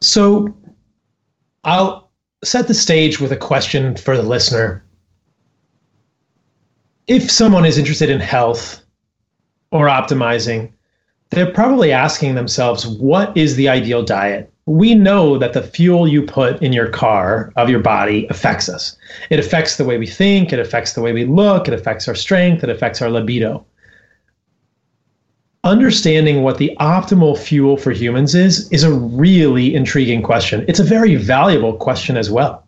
So 0.00 0.54
I'll 1.64 2.10
set 2.44 2.68
the 2.68 2.74
stage 2.74 3.20
with 3.20 3.32
a 3.32 3.36
question 3.36 3.96
for 3.96 4.16
the 4.16 4.22
listener. 4.22 4.84
If 7.06 7.30
someone 7.30 7.64
is 7.64 7.78
interested 7.78 8.10
in 8.10 8.20
health 8.20 8.82
or 9.72 9.86
optimizing, 9.86 10.72
they're 11.30 11.50
probably 11.50 11.92
asking 11.92 12.34
themselves, 12.34 12.86
what 12.86 13.36
is 13.36 13.56
the 13.56 13.68
ideal 13.68 14.02
diet? 14.02 14.52
We 14.66 14.94
know 14.94 15.38
that 15.38 15.54
the 15.54 15.62
fuel 15.62 16.06
you 16.06 16.22
put 16.22 16.62
in 16.62 16.72
your 16.72 16.88
car 16.88 17.52
of 17.56 17.70
your 17.70 17.80
body 17.80 18.26
affects 18.28 18.68
us. 18.68 18.96
It 19.30 19.38
affects 19.38 19.76
the 19.76 19.84
way 19.84 19.98
we 19.98 20.06
think, 20.06 20.52
it 20.52 20.58
affects 20.58 20.92
the 20.92 21.00
way 21.00 21.12
we 21.12 21.24
look, 21.24 21.66
it 21.66 21.74
affects 21.74 22.06
our 22.06 22.14
strength, 22.14 22.62
it 22.62 22.70
affects 22.70 23.00
our 23.00 23.10
libido 23.10 23.64
understanding 25.68 26.42
what 26.42 26.56
the 26.56 26.74
optimal 26.80 27.38
fuel 27.38 27.76
for 27.76 27.92
humans 27.92 28.34
is 28.34 28.70
is 28.72 28.84
a 28.84 28.92
really 28.92 29.74
intriguing 29.74 30.22
question. 30.22 30.64
It's 30.66 30.80
a 30.80 30.84
very 30.84 31.14
valuable 31.16 31.74
question 31.74 32.16
as 32.16 32.30
well. 32.30 32.66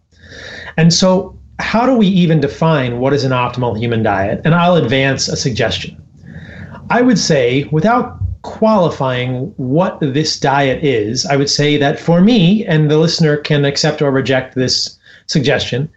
And 0.76 0.92
so, 0.92 1.36
how 1.58 1.86
do 1.86 1.96
we 1.96 2.06
even 2.06 2.40
define 2.40 3.00
what 3.00 3.12
is 3.12 3.24
an 3.24 3.32
optimal 3.32 3.78
human 3.78 4.02
diet? 4.02 4.42
And 4.44 4.54
I'll 4.54 4.76
advance 4.76 5.28
a 5.28 5.36
suggestion. 5.36 6.00
I 6.90 7.00
would 7.00 7.18
say, 7.18 7.64
without 7.72 8.18
qualifying 8.42 9.52
what 9.56 9.98
this 10.00 10.38
diet 10.38 10.84
is, 10.84 11.26
I 11.26 11.36
would 11.36 11.50
say 11.50 11.76
that 11.78 11.98
for 11.98 12.20
me, 12.20 12.64
and 12.66 12.90
the 12.90 12.98
listener 12.98 13.36
can 13.36 13.64
accept 13.64 14.02
or 14.02 14.10
reject 14.10 14.54
this 14.54 14.98
suggestion, 15.26 15.88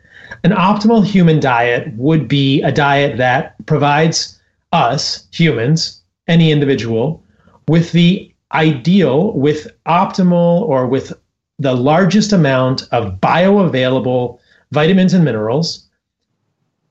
an 0.43 0.51
optimal 0.51 1.05
human 1.05 1.39
diet 1.39 1.93
would 1.95 2.27
be 2.27 2.61
a 2.61 2.71
diet 2.71 3.17
that 3.17 3.55
provides 3.65 4.39
us, 4.71 5.25
humans, 5.31 6.02
any 6.27 6.51
individual 6.51 7.23
with 7.67 7.91
the 7.91 8.33
ideal, 8.53 9.33
with 9.33 9.67
optimal, 9.85 10.61
or 10.61 10.87
with 10.87 11.13
the 11.59 11.73
largest 11.73 12.33
amount 12.33 12.83
of 12.91 13.19
bioavailable 13.19 14.39
vitamins 14.71 15.13
and 15.13 15.23
minerals 15.23 15.87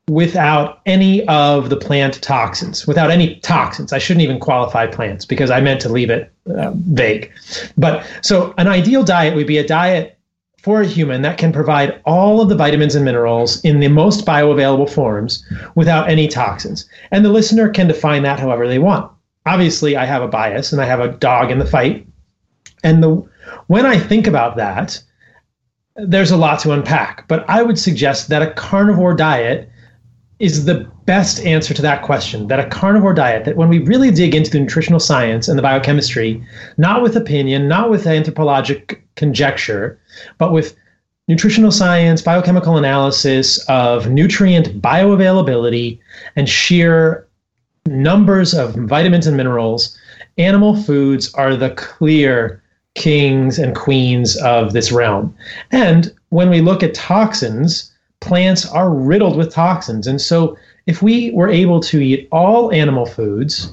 without 0.08 0.80
any 0.84 1.26
of 1.28 1.70
the 1.70 1.76
plant 1.76 2.20
toxins, 2.22 2.86
without 2.86 3.10
any 3.10 3.36
toxins. 3.36 3.92
I 3.92 3.98
shouldn't 3.98 4.22
even 4.22 4.40
qualify 4.40 4.86
plants 4.86 5.24
because 5.24 5.50
I 5.50 5.60
meant 5.60 5.80
to 5.82 5.88
leave 5.88 6.10
it 6.10 6.32
uh, 6.56 6.72
vague. 6.74 7.30
But 7.76 8.04
so 8.20 8.52
an 8.58 8.66
ideal 8.66 9.04
diet 9.04 9.34
would 9.34 9.46
be 9.46 9.58
a 9.58 9.66
diet 9.66 10.18
for 10.58 10.80
a 10.80 10.86
human 10.86 11.22
that 11.22 11.38
can 11.38 11.52
provide 11.52 12.00
all 12.04 12.40
of 12.40 12.48
the 12.48 12.54
vitamins 12.54 12.94
and 12.94 13.04
minerals 13.04 13.60
in 13.64 13.80
the 13.80 13.88
most 13.88 14.24
bioavailable 14.24 14.90
forms 14.90 15.44
without 15.74 16.08
any 16.08 16.28
toxins. 16.28 16.88
And 17.10 17.24
the 17.24 17.30
listener 17.30 17.68
can 17.68 17.88
define 17.88 18.22
that 18.22 18.40
however 18.40 18.68
they 18.68 18.78
want 18.78 19.10
obviously 19.46 19.96
I 19.96 20.04
have 20.04 20.22
a 20.22 20.28
bias 20.28 20.72
and 20.72 20.80
I 20.80 20.86
have 20.86 21.00
a 21.00 21.08
dog 21.08 21.50
in 21.50 21.58
the 21.58 21.66
fight. 21.66 22.06
And 22.84 23.02
the 23.02 23.28
when 23.66 23.86
I 23.86 23.98
think 23.98 24.26
about 24.26 24.56
that, 24.56 25.02
there's 25.96 26.30
a 26.30 26.36
lot 26.36 26.60
to 26.60 26.72
unpack. 26.72 27.28
But 27.28 27.48
I 27.48 27.62
would 27.62 27.78
suggest 27.78 28.28
that 28.28 28.42
a 28.42 28.52
carnivore 28.52 29.14
diet 29.14 29.68
is 30.38 30.64
the 30.64 30.90
best 31.04 31.40
answer 31.44 31.72
to 31.74 31.82
that 31.82 32.02
question. 32.02 32.48
That 32.48 32.58
a 32.58 32.68
carnivore 32.68 33.14
diet, 33.14 33.44
that 33.44 33.56
when 33.56 33.68
we 33.68 33.78
really 33.78 34.10
dig 34.10 34.34
into 34.34 34.50
the 34.50 34.58
nutritional 34.58 34.98
science 34.98 35.46
and 35.46 35.56
the 35.56 35.62
biochemistry, 35.62 36.44
not 36.78 37.02
with 37.02 37.16
opinion, 37.16 37.68
not 37.68 37.90
with 37.90 38.06
anthropologic 38.06 39.04
conjecture, 39.14 40.00
but 40.38 40.52
with 40.52 40.76
nutritional 41.28 41.70
science, 41.70 42.22
biochemical 42.22 42.76
analysis 42.76 43.64
of 43.68 44.10
nutrient 44.10 44.80
bioavailability, 44.80 46.00
and 46.34 46.48
sheer 46.48 47.28
numbers 47.86 48.54
of 48.54 48.74
vitamins 48.74 49.26
and 49.26 49.36
minerals, 49.36 49.98
animal 50.38 50.76
foods 50.76 51.32
are 51.34 51.56
the 51.56 51.70
clear 51.70 52.62
kings 52.94 53.58
and 53.58 53.74
queens 53.74 54.36
of 54.38 54.72
this 54.72 54.92
realm. 54.92 55.34
And 55.70 56.12
when 56.28 56.50
we 56.50 56.60
look 56.60 56.82
at 56.82 56.94
toxins, 56.94 57.92
plants 58.20 58.66
are 58.66 58.90
riddled 58.90 59.36
with 59.36 59.52
toxins. 59.52 60.06
And 60.06 60.20
so 60.20 60.56
if 60.86 61.02
we 61.02 61.30
were 61.32 61.48
able 61.48 61.80
to 61.80 62.00
eat 62.00 62.28
all 62.32 62.72
animal 62.72 63.06
foods 63.06 63.72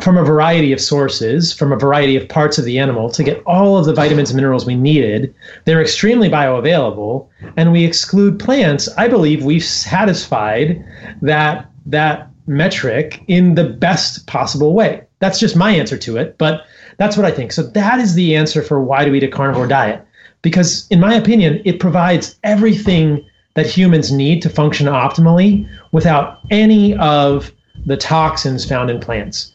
from 0.00 0.16
a 0.16 0.24
variety 0.24 0.72
of 0.72 0.80
sources, 0.80 1.52
from 1.52 1.72
a 1.72 1.76
variety 1.76 2.16
of 2.16 2.28
parts 2.28 2.58
of 2.58 2.64
the 2.64 2.78
animal 2.78 3.10
to 3.10 3.22
get 3.22 3.42
all 3.46 3.78
of 3.78 3.86
the 3.86 3.94
vitamins 3.94 4.30
and 4.30 4.36
minerals 4.36 4.66
we 4.66 4.74
needed, 4.74 5.34
they're 5.64 5.80
extremely 5.80 6.28
bioavailable. 6.28 7.26
And 7.56 7.72
we 7.72 7.84
exclude 7.84 8.38
plants, 8.38 8.88
I 8.96 9.08
believe 9.08 9.44
we've 9.44 9.64
satisfied 9.64 10.84
that 11.22 11.66
that 11.86 12.29
metric 12.46 13.22
in 13.28 13.54
the 13.54 13.64
best 13.64 14.26
possible 14.26 14.74
way. 14.74 15.02
That's 15.18 15.38
just 15.38 15.56
my 15.56 15.70
answer 15.70 15.98
to 15.98 16.16
it, 16.16 16.38
but 16.38 16.64
that's 16.96 17.16
what 17.16 17.26
I 17.26 17.30
think. 17.30 17.52
So 17.52 17.62
that 17.62 17.98
is 17.98 18.14
the 18.14 18.36
answer 18.36 18.62
for 18.62 18.82
why 18.82 19.04
do 19.04 19.12
we 19.12 19.18
eat 19.18 19.24
a 19.24 19.28
carnivore 19.28 19.66
diet. 19.66 20.04
because, 20.42 20.86
in 20.88 21.00
my 21.00 21.14
opinion, 21.14 21.60
it 21.64 21.80
provides 21.80 22.38
everything 22.44 23.24
that 23.54 23.66
humans 23.66 24.12
need 24.12 24.40
to 24.42 24.48
function 24.48 24.86
optimally 24.86 25.68
without 25.92 26.38
any 26.50 26.96
of 26.96 27.52
the 27.84 27.96
toxins 27.96 28.66
found 28.66 28.90
in 28.90 29.00
plants. 29.00 29.54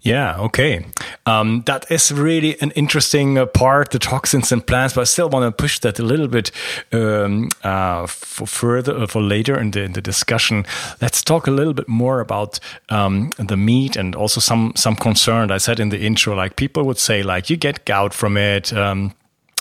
Yeah, 0.00 0.36
okay. 0.38 0.86
Um, 1.26 1.62
that 1.66 1.90
is 1.90 2.10
really 2.10 2.60
an 2.60 2.70
interesting 2.72 3.36
uh, 3.36 3.46
part, 3.46 3.90
the 3.90 3.98
toxins 3.98 4.50
and 4.50 4.66
plants, 4.66 4.94
but 4.94 5.02
I 5.02 5.04
still 5.04 5.28
want 5.28 5.44
to 5.44 5.62
push 5.62 5.78
that 5.80 5.98
a 5.98 6.02
little 6.02 6.28
bit 6.28 6.50
um, 6.92 7.50
uh, 7.62 8.06
for 8.06 8.46
further, 8.46 8.96
uh, 8.96 9.06
for 9.06 9.20
later 9.20 9.58
in 9.58 9.72
the, 9.72 9.82
in 9.82 9.92
the, 9.92 10.00
discussion. 10.00 10.64
Let's 11.02 11.22
talk 11.22 11.46
a 11.46 11.50
little 11.50 11.74
bit 11.74 11.88
more 11.88 12.20
about 12.20 12.60
um, 12.88 13.30
the 13.38 13.56
meat 13.56 13.94
and 13.96 14.14
also 14.14 14.40
some, 14.40 14.72
some 14.74 14.96
concern. 14.96 15.50
I 15.50 15.58
said 15.58 15.80
in 15.80 15.90
the 15.90 16.00
intro, 16.00 16.34
like 16.34 16.56
people 16.56 16.84
would 16.84 16.98
say, 16.98 17.22
like, 17.22 17.50
you 17.50 17.56
get 17.56 17.84
gout 17.84 18.14
from 18.14 18.36
it. 18.36 18.72
Um, 18.72 19.12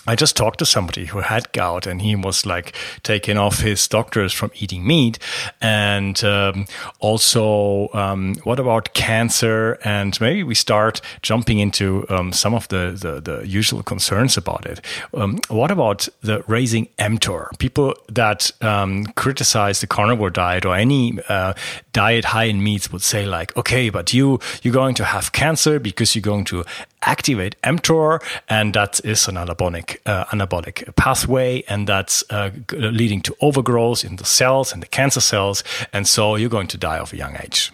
I 0.07 0.15
just 0.15 0.37
talked 0.37 0.59
to 0.59 0.65
somebody 0.65 1.05
who 1.05 1.19
had 1.19 1.51
gout 1.51 1.85
and 1.85 2.01
he 2.01 2.15
was 2.15 2.45
like 2.45 2.73
taking 3.03 3.37
off 3.37 3.59
his 3.59 3.85
doctors 3.89 4.31
from 4.31 4.51
eating 4.55 4.87
meat. 4.87 5.19
And 5.61 6.23
um, 6.23 6.65
also, 6.99 7.89
um, 7.93 8.35
what 8.45 8.57
about 8.57 8.93
cancer? 8.93 9.77
And 9.83 10.19
maybe 10.21 10.43
we 10.43 10.55
start 10.55 11.01
jumping 11.21 11.59
into 11.59 12.05
um, 12.09 12.31
some 12.31 12.53
of 12.53 12.69
the, 12.69 12.97
the, 12.99 13.19
the, 13.19 13.47
usual 13.47 13.83
concerns 13.83 14.37
about 14.37 14.65
it. 14.65 14.81
Um, 15.13 15.39
what 15.49 15.71
about 15.71 16.07
the 16.21 16.43
raising 16.47 16.87
mTOR? 16.97 17.57
People 17.59 17.93
that 18.09 18.51
um, 18.61 19.05
criticize 19.15 19.81
the 19.81 19.87
carnivore 19.87 20.29
diet 20.29 20.65
or 20.65 20.75
any 20.75 21.19
uh, 21.27 21.53
diet 21.91 22.25
high 22.25 22.45
in 22.45 22.63
meats 22.63 22.91
would 22.91 23.01
say 23.01 23.25
like, 23.25 23.55
okay, 23.57 23.89
but 23.89 24.13
you, 24.13 24.39
you're 24.63 24.73
going 24.73 24.95
to 24.95 25.05
have 25.05 25.33
cancer 25.33 25.79
because 25.79 26.15
you're 26.15 26.21
going 26.21 26.45
to 26.45 26.63
activate 27.03 27.61
mTOR, 27.61 28.21
and 28.49 28.73
that 28.73 28.99
is 29.03 29.27
an 29.27 29.35
anabolic 29.35 29.97
uh, 30.05 30.25
anabolic 30.25 30.95
pathway, 30.95 31.63
and 31.67 31.87
that's 31.87 32.23
uh, 32.29 32.51
leading 32.71 33.21
to 33.21 33.35
overgrowth 33.41 34.03
in 34.03 34.15
the 34.17 34.25
cells 34.25 34.73
and 34.73 34.81
the 34.81 34.87
cancer 34.87 35.21
cells, 35.21 35.63
and 35.93 36.07
so 36.07 36.35
you're 36.35 36.49
going 36.49 36.67
to 36.67 36.77
die 36.77 36.97
of 36.97 37.13
a 37.13 37.17
young 37.17 37.35
age. 37.43 37.71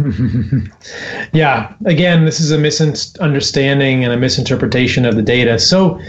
yeah, 1.32 1.74
again, 1.84 2.24
this 2.24 2.40
is 2.40 2.50
a 2.50 2.58
misunderstanding 2.58 4.04
and 4.04 4.12
a 4.12 4.16
misinterpretation 4.16 5.04
of 5.04 5.14
the 5.14 5.22
data. 5.22 5.58
So, 5.58 6.00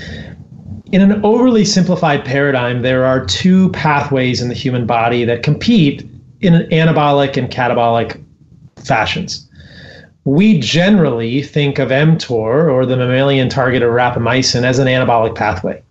in 0.92 1.02
an 1.02 1.24
overly 1.24 1.66
simplified 1.66 2.26
paradigm, 2.26 2.82
there 2.82 3.06
are 3.06 3.26
two 3.26 3.70
pathways 3.72 4.42
in 4.42 4.50
the 4.50 4.56
human 4.56 4.86
body 4.86 5.26
that 5.26 5.44
compete 5.44 6.10
in 6.42 6.54
an 6.54 6.70
anabolic 6.70 7.38
and 7.38 7.50
catabolic 7.50 8.22
fashions 8.78 9.48
we 10.24 10.60
generally 10.60 11.42
think 11.42 11.80
of 11.80 11.90
mTOR 11.90 12.72
or 12.72 12.86
the 12.86 12.98
mammalian 12.98 13.50
target 13.50 13.82
of 13.82 13.92
rapamycin 13.92 14.64
as 14.64 14.78
an 14.78 14.88
anabolic 14.88 15.36
pathway. 15.36 15.82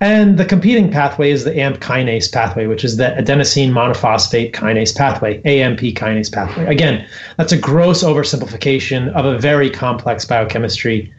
And 0.00 0.38
the 0.38 0.44
competing 0.44 0.90
pathway 0.90 1.30
is 1.30 1.44
the 1.44 1.58
AMP 1.58 1.80
kinase 1.80 2.30
pathway, 2.30 2.66
which 2.66 2.84
is 2.84 2.96
the 2.96 3.14
adenosine 3.18 3.70
monophosphate 3.70 4.52
kinase 4.52 4.94
pathway, 4.94 5.42
AMP 5.42 5.80
kinase 5.80 6.30
pathway. 6.30 6.66
Again, 6.66 7.08
that's 7.38 7.52
a 7.52 7.58
gross 7.58 8.04
oversimplification 8.04 9.12
of 9.14 9.24
a 9.24 9.38
very 9.38 9.70
complex 9.70 10.24
biochemistry. 10.24 11.12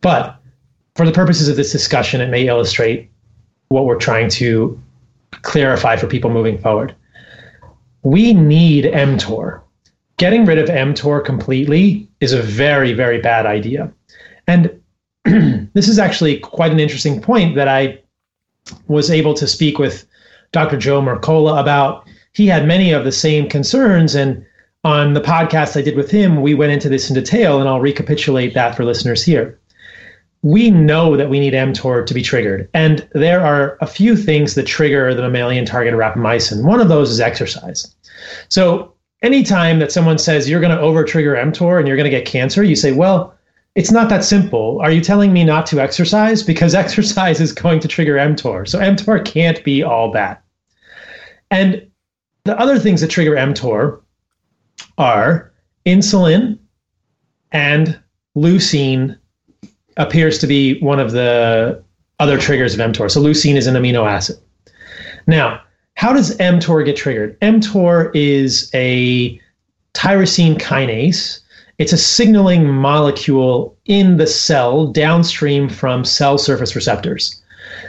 But 0.00 0.36
for 0.94 1.06
the 1.06 1.12
purposes 1.12 1.48
of 1.48 1.56
this 1.56 1.72
discussion, 1.72 2.20
it 2.20 2.28
may 2.28 2.46
illustrate 2.46 3.10
what 3.68 3.86
we're 3.86 3.96
trying 3.96 4.28
to 4.30 4.80
clarify 5.42 5.96
for 5.96 6.06
people 6.06 6.30
moving 6.30 6.58
forward. 6.58 6.94
We 8.02 8.34
need 8.34 8.84
mTOR 8.84 9.63
getting 10.24 10.46
rid 10.46 10.56
of 10.56 10.70
mTOR 10.70 11.22
completely 11.22 12.08
is 12.20 12.32
a 12.32 12.40
very, 12.40 12.94
very 12.94 13.20
bad 13.20 13.44
idea. 13.44 13.92
And 14.46 14.80
this 15.74 15.86
is 15.86 15.98
actually 15.98 16.38
quite 16.38 16.72
an 16.72 16.80
interesting 16.80 17.20
point 17.20 17.56
that 17.56 17.68
I 17.68 18.00
was 18.86 19.10
able 19.10 19.34
to 19.34 19.46
speak 19.46 19.78
with 19.78 20.06
Dr. 20.50 20.78
Joe 20.78 21.02
Mercola 21.02 21.60
about. 21.60 22.08
He 22.32 22.46
had 22.46 22.66
many 22.66 22.90
of 22.90 23.04
the 23.04 23.12
same 23.12 23.50
concerns. 23.50 24.14
And 24.14 24.42
on 24.82 25.12
the 25.12 25.20
podcast 25.20 25.76
I 25.76 25.82
did 25.82 25.94
with 25.94 26.10
him, 26.10 26.40
we 26.40 26.54
went 26.54 26.72
into 26.72 26.88
this 26.88 27.10
in 27.10 27.14
detail, 27.14 27.60
and 27.60 27.68
I'll 27.68 27.82
recapitulate 27.82 28.54
that 28.54 28.74
for 28.74 28.82
listeners 28.82 29.22
here. 29.22 29.60
We 30.40 30.70
know 30.70 31.18
that 31.18 31.28
we 31.28 31.38
need 31.38 31.52
mTOR 31.52 32.06
to 32.06 32.14
be 32.14 32.22
triggered. 32.22 32.70
And 32.72 33.06
there 33.12 33.44
are 33.44 33.76
a 33.82 33.86
few 33.86 34.16
things 34.16 34.54
that 34.54 34.66
trigger 34.66 35.12
the 35.12 35.20
mammalian 35.20 35.66
target 35.66 35.92
of 35.92 36.00
rapamycin. 36.00 36.64
One 36.64 36.80
of 36.80 36.88
those 36.88 37.10
is 37.10 37.20
exercise. 37.20 37.94
So 38.48 38.93
anytime 39.24 39.78
that 39.78 39.90
someone 39.90 40.18
says 40.18 40.48
you're 40.48 40.60
going 40.60 40.76
to 40.76 40.80
over 40.80 41.02
trigger 41.02 41.34
mTOR 41.34 41.78
and 41.78 41.88
you're 41.88 41.96
going 41.96 42.10
to 42.10 42.16
get 42.16 42.26
cancer, 42.26 42.62
you 42.62 42.76
say, 42.76 42.92
well, 42.92 43.34
it's 43.74 43.90
not 43.90 44.08
that 44.10 44.22
simple. 44.22 44.78
Are 44.80 44.90
you 44.90 45.00
telling 45.00 45.32
me 45.32 45.42
not 45.42 45.66
to 45.66 45.80
exercise? 45.80 46.42
Because 46.42 46.74
exercise 46.84 47.40
is 47.40 47.52
going 47.52 47.80
to 47.80 47.88
trigger 47.88 48.16
mTOR. 48.16 48.68
So 48.68 48.78
mTOR 48.78 49.24
can't 49.24 49.64
be 49.64 49.82
all 49.82 50.12
bad. 50.12 50.38
And 51.50 51.90
the 52.44 52.58
other 52.58 52.78
things 52.78 53.00
that 53.00 53.08
trigger 53.08 53.32
mTOR 53.32 54.00
are 54.98 55.52
insulin 55.86 56.58
and 57.52 57.98
leucine 58.36 59.18
appears 59.96 60.38
to 60.38 60.46
be 60.46 60.78
one 60.80 61.00
of 61.00 61.12
the 61.12 61.82
other 62.20 62.38
triggers 62.38 62.74
of 62.74 62.80
mTOR. 62.80 63.10
So 63.10 63.22
leucine 63.22 63.56
is 63.56 63.66
an 63.66 63.74
amino 63.74 64.08
acid. 64.08 64.36
Now, 65.26 65.62
how 66.04 66.12
does 66.12 66.36
mTOR 66.36 66.84
get 66.84 66.96
triggered? 66.96 67.40
mTOR 67.40 68.10
is 68.14 68.70
a 68.74 69.40
tyrosine 69.94 70.58
kinase. 70.58 71.40
It's 71.78 71.94
a 71.94 71.96
signaling 71.96 72.68
molecule 72.68 73.74
in 73.86 74.18
the 74.18 74.26
cell 74.26 74.86
downstream 74.86 75.70
from 75.70 76.04
cell 76.04 76.36
surface 76.36 76.76
receptors. 76.76 77.42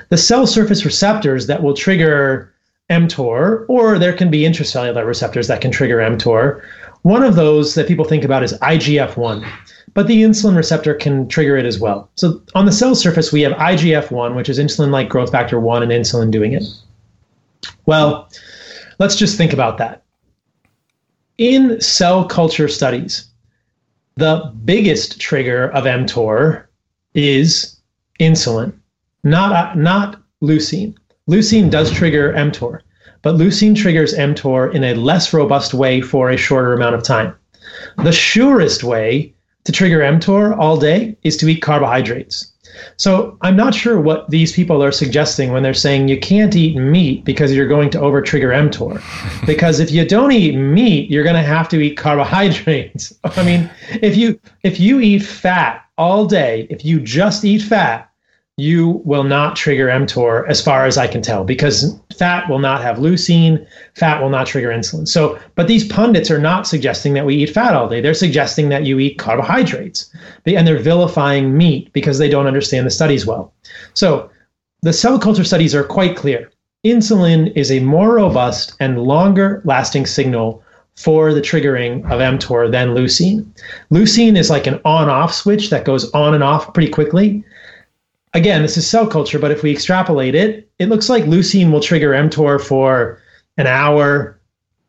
The 0.08 0.18
cell 0.18 0.48
surface 0.48 0.86
receptors 0.86 1.48
that 1.48 1.62
will 1.62 1.74
trigger 1.74 2.54
mTOR, 2.90 3.66
or 3.68 4.00
there 4.00 4.14
can 4.14 4.32
be 4.32 4.44
intracellular 4.44 5.06
receptors 5.06 5.50
that 5.50 5.60
can 5.60 5.72
trigger 5.72 5.98
mTOR. 5.98 6.62
One 7.02 7.22
of 7.22 7.36
those 7.36 7.76
that 7.76 7.86
people 7.86 8.06
think 8.06 8.24
about 8.24 8.44
is 8.44 8.54
IGF 8.60 9.18
1, 9.18 9.46
but 9.94 10.08
the 10.08 10.24
insulin 10.24 10.56
receptor 10.56 10.94
can 10.94 11.28
trigger 11.28 11.58
it 11.58 11.66
as 11.66 11.80
well. 11.82 12.10
So 12.16 12.42
on 12.56 12.66
the 12.66 12.72
cell 12.72 12.96
surface, 12.96 13.34
we 13.34 13.42
have 13.42 13.52
IGF 13.52 14.10
1, 14.10 14.36
which 14.36 14.48
is 14.48 14.58
insulin 14.58 14.92
like 14.92 15.10
growth 15.10 15.34
factor 15.34 15.60
1 15.60 15.84
and 15.84 15.92
insulin 15.92 16.32
doing 16.32 16.54
it. 16.54 16.64
Well, 17.86 18.30
let's 19.00 19.16
just 19.16 19.38
think 19.38 19.54
about 19.54 19.78
that. 19.78 20.04
In 21.38 21.80
cell 21.82 22.26
culture 22.26 22.68
studies, 22.68 23.28
the 24.16 24.54
biggest 24.64 25.20
trigger 25.20 25.70
of 25.72 25.84
mTOR 25.84 26.66
is 27.14 27.80
insulin, 28.20 28.74
not, 29.24 29.52
uh, 29.52 29.74
not 29.76 30.22
leucine. 30.42 30.96
Leucine 31.30 31.70
does 31.70 31.92
trigger 31.92 32.32
mTOR, 32.34 32.80
but 33.22 33.36
leucine 33.36 33.76
triggers 33.76 34.14
mTOR 34.14 34.74
in 34.74 34.84
a 34.84 34.94
less 34.94 35.34
robust 35.34 35.74
way 35.74 36.00
for 36.00 36.30
a 36.30 36.38
shorter 36.38 36.74
amount 36.74 36.96
of 36.96 37.04
time. 37.04 37.36
The 37.98 38.12
surest 38.12 38.84
way 38.84 39.34
to 39.66 39.72
trigger 39.72 40.00
mTOR 40.00 40.58
all 40.58 40.78
day 40.78 41.18
is 41.24 41.36
to 41.38 41.48
eat 41.48 41.62
carbohydrates. 41.62 42.54
So 42.98 43.38
I'm 43.42 43.56
not 43.56 43.74
sure 43.74 44.00
what 44.00 44.30
these 44.30 44.54
people 44.54 44.84
are 44.84 44.92
suggesting 44.92 45.52
when 45.52 45.64
they're 45.64 45.74
saying 45.74 46.08
you 46.08 46.20
can't 46.20 46.56
eat 46.56 46.78
meat 46.78 47.26
because 47.26 47.54
you're 47.54 47.68
going 47.68 47.90
to 47.92 48.00
over 48.00 48.22
trigger 48.22 48.50
mTOR. 48.50 49.02
because 49.46 49.80
if 49.80 49.92
you 49.92 50.06
don't 50.06 50.32
eat 50.32 50.56
meat, 50.56 51.10
you're 51.10 51.24
going 51.24 51.36
to 51.36 51.42
have 51.42 51.70
to 51.70 51.80
eat 51.80 51.98
carbohydrates. 51.98 53.14
I 53.24 53.44
mean, 53.44 53.70
if 54.02 54.16
you 54.16 54.40
if 54.64 54.80
you 54.80 55.00
eat 55.00 55.20
fat 55.20 55.86
all 55.98 56.26
day, 56.26 56.68
if 56.70 56.86
you 56.86 57.00
just 57.00 57.46
eat 57.46 57.62
fat, 57.62 58.10
you 58.58 59.02
will 59.04 59.24
not 59.24 59.56
trigger 59.56 59.88
mTOR 59.88 60.48
as 60.48 60.62
far 60.62 60.86
as 60.86 60.98
I 60.98 61.08
can 61.08 61.22
tell 61.22 61.44
because 61.44 62.00
fat 62.18 62.50
will 62.50 62.60
not 62.60 62.82
have 62.82 62.98
leucine, 62.98 63.66
fat 63.94 64.22
will 64.22 64.30
not 64.30 64.48
trigger 64.48 64.70
insulin. 64.70 65.08
So, 65.08 65.40
but 65.56 65.68
these 65.68 65.88
pundits 65.88 66.32
are 66.32 66.40
not 66.40 66.68
suggesting 66.68 67.14
that 67.14 67.26
we 67.26 67.36
eat 67.36 67.50
fat 67.50 67.76
all 67.76 67.90
day. 67.90 68.02
They're 68.02 68.14
suggesting 68.14 68.70
that 68.70 68.86
you 68.86 69.00
eat 69.00 69.20
carbohydrates. 69.20 70.14
And 70.46 70.68
they're 70.68 70.80
vilifying 70.80 71.58
meat 71.58 71.92
because 71.94 72.18
they 72.18 72.30
don't 72.30 72.48
understand 72.48 72.86
the 72.86 72.92
studies 72.92 73.26
well. 73.26 73.54
So, 73.94 74.30
the 74.82 74.94
cell 74.94 75.18
culture 75.18 75.44
studies 75.44 75.74
are 75.74 75.84
quite 75.84 76.16
clear. 76.16 76.52
Insulin 76.86 77.52
is 77.56 77.72
a 77.72 77.80
more 77.80 78.16
robust 78.16 78.76
and 78.80 79.02
longer 79.02 79.62
lasting 79.66 80.06
signal 80.06 80.64
for 80.96 81.34
the 81.34 81.42
triggering 81.42 82.04
of 82.06 82.20
mTOR 82.20 82.72
than 82.72 82.90
leucine. 82.90 83.46
Leucine 83.92 84.38
is 84.38 84.50
like 84.50 84.68
an 84.68 84.80
on 84.86 85.10
off 85.10 85.34
switch 85.34 85.70
that 85.70 85.86
goes 85.86 86.10
on 86.12 86.34
and 86.34 86.44
off 86.44 86.74
pretty 86.74 86.92
quickly 86.92 87.44
again, 88.36 88.62
this 88.62 88.78
is 88.78 88.88
cell 88.88 89.08
culture, 89.08 89.40
but 89.40 89.50
if 89.50 89.64
we 89.64 89.72
extrapolate 89.72 90.36
it, 90.36 90.70
it 90.78 90.90
looks 90.90 91.10
like 91.10 91.24
leucine 91.24 91.72
will 91.72 91.80
trigger 91.80 92.12
mTOR 92.12 92.62
for 92.62 93.20
an 93.58 93.66
hour, 93.66 94.40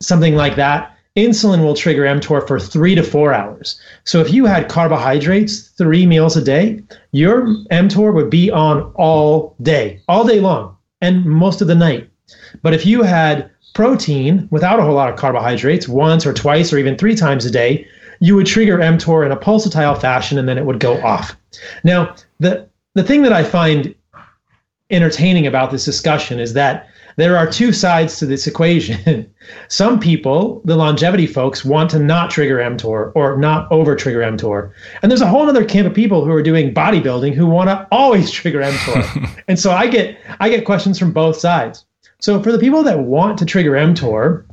something 0.02 0.34
like 0.34 0.56
that. 0.56 0.92
Insulin 1.16 1.62
will 1.62 1.74
trigger 1.74 2.02
mTOR 2.02 2.46
for 2.46 2.60
three 2.60 2.94
to 2.94 3.02
four 3.02 3.32
hours. 3.32 3.80
So 4.04 4.20
if 4.20 4.30
you 4.32 4.44
had 4.44 4.68
carbohydrates 4.68 5.68
three 5.68 6.04
meals 6.04 6.36
a 6.36 6.42
day, 6.42 6.82
your 7.12 7.46
mTOR 7.70 8.12
would 8.12 8.28
be 8.28 8.50
on 8.50 8.92
all 8.96 9.56
day, 9.62 10.00
all 10.08 10.26
day 10.26 10.40
long, 10.40 10.76
and 11.00 11.24
most 11.24 11.62
of 11.62 11.68
the 11.68 11.74
night. 11.74 12.10
But 12.62 12.74
if 12.74 12.84
you 12.84 13.02
had 13.02 13.48
protein 13.74 14.48
without 14.50 14.80
a 14.80 14.82
whole 14.82 14.94
lot 14.94 15.08
of 15.08 15.16
carbohydrates 15.16 15.88
once 15.88 16.26
or 16.26 16.34
twice 16.34 16.72
or 16.72 16.78
even 16.78 16.98
three 16.98 17.14
times 17.14 17.46
a 17.46 17.50
day, 17.50 17.86
you 18.20 18.34
would 18.34 18.46
trigger 18.46 18.78
mTOR 18.78 19.24
in 19.24 19.32
a 19.32 19.36
pulsatile 19.36 19.98
fashion 19.98 20.36
and 20.36 20.48
then 20.48 20.58
it 20.58 20.66
would 20.66 20.80
go 20.80 21.00
off. 21.02 21.36
Now, 21.84 22.14
the 22.40 22.68
the 22.96 23.04
thing 23.04 23.22
that 23.22 23.32
I 23.32 23.44
find 23.44 23.94
entertaining 24.90 25.46
about 25.46 25.70
this 25.70 25.84
discussion 25.84 26.40
is 26.40 26.54
that 26.54 26.88
there 27.16 27.36
are 27.36 27.50
two 27.50 27.70
sides 27.70 28.18
to 28.18 28.26
this 28.26 28.46
equation. 28.46 29.30
Some 29.68 30.00
people, 30.00 30.62
the 30.64 30.76
longevity 30.76 31.26
folks, 31.26 31.62
want 31.62 31.90
to 31.90 31.98
not 31.98 32.30
trigger 32.30 32.56
mTOR 32.56 33.12
or 33.14 33.36
not 33.36 33.70
over 33.70 33.94
trigger 33.96 34.20
mTOR. 34.20 34.72
And 35.02 35.10
there's 35.10 35.20
a 35.20 35.26
whole 35.26 35.46
other 35.46 35.64
camp 35.64 35.86
of 35.86 35.94
people 35.94 36.24
who 36.24 36.32
are 36.32 36.42
doing 36.42 36.72
bodybuilding 36.72 37.34
who 37.34 37.46
want 37.46 37.68
to 37.68 37.86
always 37.90 38.30
trigger 38.40 38.62
mTOR. 38.62 39.42
and 39.48 39.58
so 39.58 39.72
I 39.72 39.88
get 39.88 40.18
I 40.40 40.48
get 40.48 40.64
questions 40.64 40.98
from 40.98 41.12
both 41.12 41.36
sides. 41.36 41.84
So 42.20 42.42
for 42.42 42.50
the 42.50 42.58
people 42.58 42.82
that 42.84 43.00
want 43.00 43.38
to 43.38 43.44
trigger 43.44 43.72
mTOR, 43.72 44.46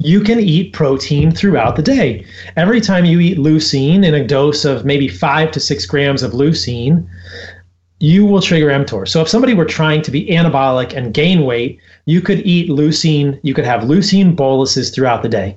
you 0.00 0.22
can 0.22 0.40
eat 0.40 0.72
protein 0.72 1.30
throughout 1.30 1.76
the 1.76 1.82
day. 1.82 2.24
Every 2.56 2.80
time 2.80 3.04
you 3.04 3.20
eat 3.20 3.38
leucine 3.38 4.04
in 4.04 4.14
a 4.14 4.26
dose 4.26 4.64
of 4.64 4.84
maybe 4.84 5.08
five 5.08 5.50
to 5.52 5.60
six 5.60 5.86
grams 5.86 6.22
of 6.22 6.32
leucine, 6.32 7.06
you 8.00 8.24
will 8.24 8.40
trigger 8.40 8.68
mTOR. 8.68 9.06
So 9.06 9.20
if 9.20 9.28
somebody 9.28 9.52
were 9.52 9.66
trying 9.66 10.00
to 10.02 10.10
be 10.10 10.26
anabolic 10.26 10.96
and 10.96 11.14
gain 11.14 11.44
weight, 11.44 11.78
you 12.06 12.22
could 12.22 12.40
eat 12.40 12.70
leucine, 12.70 13.38
you 13.42 13.52
could 13.54 13.66
have 13.66 13.82
leucine 13.82 14.34
boluses 14.34 14.90
throughout 14.90 15.22
the 15.22 15.28
day. 15.28 15.56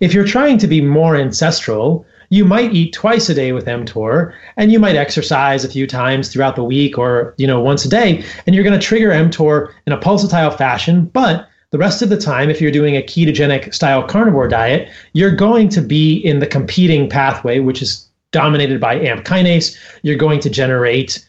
If 0.00 0.12
you're 0.12 0.26
trying 0.26 0.58
to 0.58 0.66
be 0.66 0.82
more 0.82 1.16
ancestral, 1.16 2.04
you 2.28 2.44
might 2.44 2.74
eat 2.74 2.92
twice 2.92 3.30
a 3.30 3.34
day 3.34 3.52
with 3.52 3.64
mTOR 3.64 4.34
and 4.58 4.70
you 4.70 4.78
might 4.78 4.96
exercise 4.96 5.64
a 5.64 5.70
few 5.70 5.86
times 5.86 6.28
throughout 6.28 6.56
the 6.56 6.64
week 6.64 6.98
or, 6.98 7.34
you 7.38 7.46
know, 7.46 7.60
once 7.60 7.86
a 7.86 7.88
day 7.88 8.22
and 8.46 8.54
you're 8.54 8.64
going 8.64 8.78
to 8.78 8.86
trigger 8.86 9.08
mTOR 9.08 9.72
in 9.86 9.94
a 9.94 9.98
pulsatile 9.98 10.56
fashion, 10.56 11.06
but 11.06 11.48
the 11.70 11.78
rest 11.78 12.02
of 12.02 12.10
the 12.10 12.18
time, 12.18 12.50
if 12.50 12.60
you're 12.60 12.70
doing 12.70 12.96
a 12.96 13.02
ketogenic 13.02 13.74
style 13.74 14.02
carnivore 14.02 14.48
diet, 14.48 14.90
you're 15.14 15.34
going 15.34 15.70
to 15.70 15.80
be 15.80 16.16
in 16.16 16.38
the 16.38 16.46
competing 16.46 17.08
pathway, 17.08 17.60
which 17.60 17.80
is 17.80 18.06
dominated 18.30 18.78
by 18.78 18.94
AMP 18.94 19.24
kinase. 19.24 19.78
You're 20.02 20.16
going 20.16 20.40
to 20.40 20.50
generate 20.50 21.24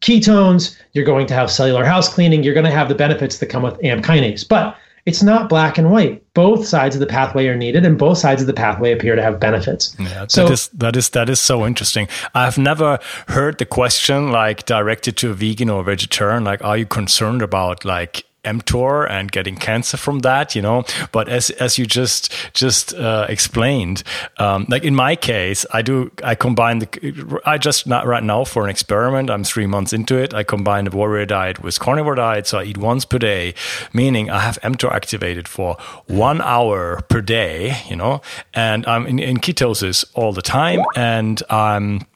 ketones, 0.00 0.76
you're 0.92 1.04
going 1.04 1.26
to 1.26 1.34
have 1.34 1.50
cellular 1.50 1.84
house 1.84 2.12
cleaning, 2.12 2.42
you're 2.42 2.54
going 2.54 2.66
to 2.66 2.70
have 2.70 2.88
the 2.88 2.94
benefits 2.94 3.38
that 3.38 3.46
come 3.46 3.62
with 3.62 3.82
AMP 3.84 4.04
kinase. 4.04 4.46
But 4.46 4.76
it's 5.06 5.22
not 5.22 5.48
black 5.48 5.78
and 5.78 5.90
white. 5.90 6.22
Both 6.34 6.66
sides 6.66 6.96
of 6.96 7.00
the 7.00 7.06
pathway 7.06 7.46
are 7.46 7.56
needed, 7.56 7.86
and 7.86 7.96
both 7.96 8.18
sides 8.18 8.40
of 8.40 8.48
the 8.48 8.52
pathway 8.52 8.92
appear 8.92 9.14
to 9.14 9.22
have 9.22 9.38
benefits. 9.38 9.94
Yeah, 9.98 10.26
so, 10.28 10.44
that 10.44 10.52
is 10.52 10.68
that 10.68 10.96
is 10.96 11.10
that 11.10 11.30
is 11.30 11.40
so 11.40 11.64
interesting. 11.64 12.08
I've 12.34 12.58
never 12.58 12.98
heard 13.28 13.58
the 13.58 13.66
question 13.66 14.32
like 14.32 14.66
directed 14.66 15.16
to 15.18 15.30
a 15.30 15.34
vegan 15.34 15.70
or 15.70 15.80
a 15.80 15.84
vegetarian, 15.84 16.42
like, 16.42 16.62
are 16.64 16.76
you 16.76 16.86
concerned 16.86 17.40
about 17.40 17.84
like 17.84 18.25
mTOR 18.46 19.10
and 19.10 19.30
getting 19.30 19.56
cancer 19.56 19.96
from 19.96 20.20
that, 20.20 20.54
you 20.54 20.62
know. 20.62 20.84
But 21.12 21.28
as 21.28 21.50
as 21.50 21.78
you 21.78 21.86
just 21.86 22.32
just 22.54 22.94
uh, 22.94 23.26
explained, 23.28 24.02
um, 24.38 24.66
like 24.68 24.84
in 24.84 24.94
my 24.94 25.16
case, 25.16 25.66
I 25.72 25.82
do 25.82 26.10
I 26.22 26.34
combine 26.34 26.78
the 26.78 27.40
I 27.44 27.58
just 27.58 27.86
not 27.86 28.06
right 28.06 28.22
now 28.22 28.44
for 28.44 28.64
an 28.64 28.70
experiment. 28.70 29.30
I'm 29.30 29.44
three 29.44 29.66
months 29.66 29.92
into 29.92 30.16
it. 30.16 30.32
I 30.32 30.42
combine 30.44 30.84
the 30.84 30.96
warrior 30.96 31.26
diet 31.26 31.62
with 31.62 31.78
carnivore 31.78 32.14
diet, 32.14 32.46
so 32.46 32.58
I 32.58 32.64
eat 32.64 32.78
once 32.78 33.04
per 33.04 33.18
day, 33.18 33.54
meaning 33.92 34.30
I 34.30 34.40
have 34.40 34.58
mTOR 34.62 34.92
activated 34.92 35.48
for 35.48 35.76
one 36.06 36.40
hour 36.40 37.02
per 37.08 37.20
day, 37.20 37.76
you 37.88 37.96
know, 37.96 38.20
and 38.54 38.86
I'm 38.86 39.06
in, 39.06 39.18
in 39.18 39.38
ketosis 39.38 40.04
all 40.14 40.32
the 40.32 40.42
time, 40.42 40.80
and 40.94 41.42
I'm 41.50 42.06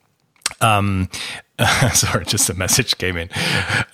um, 0.60 1.08
sorry, 1.92 2.24
just 2.24 2.48
a 2.48 2.54
message 2.54 2.96
came 2.96 3.16
in. 3.16 3.28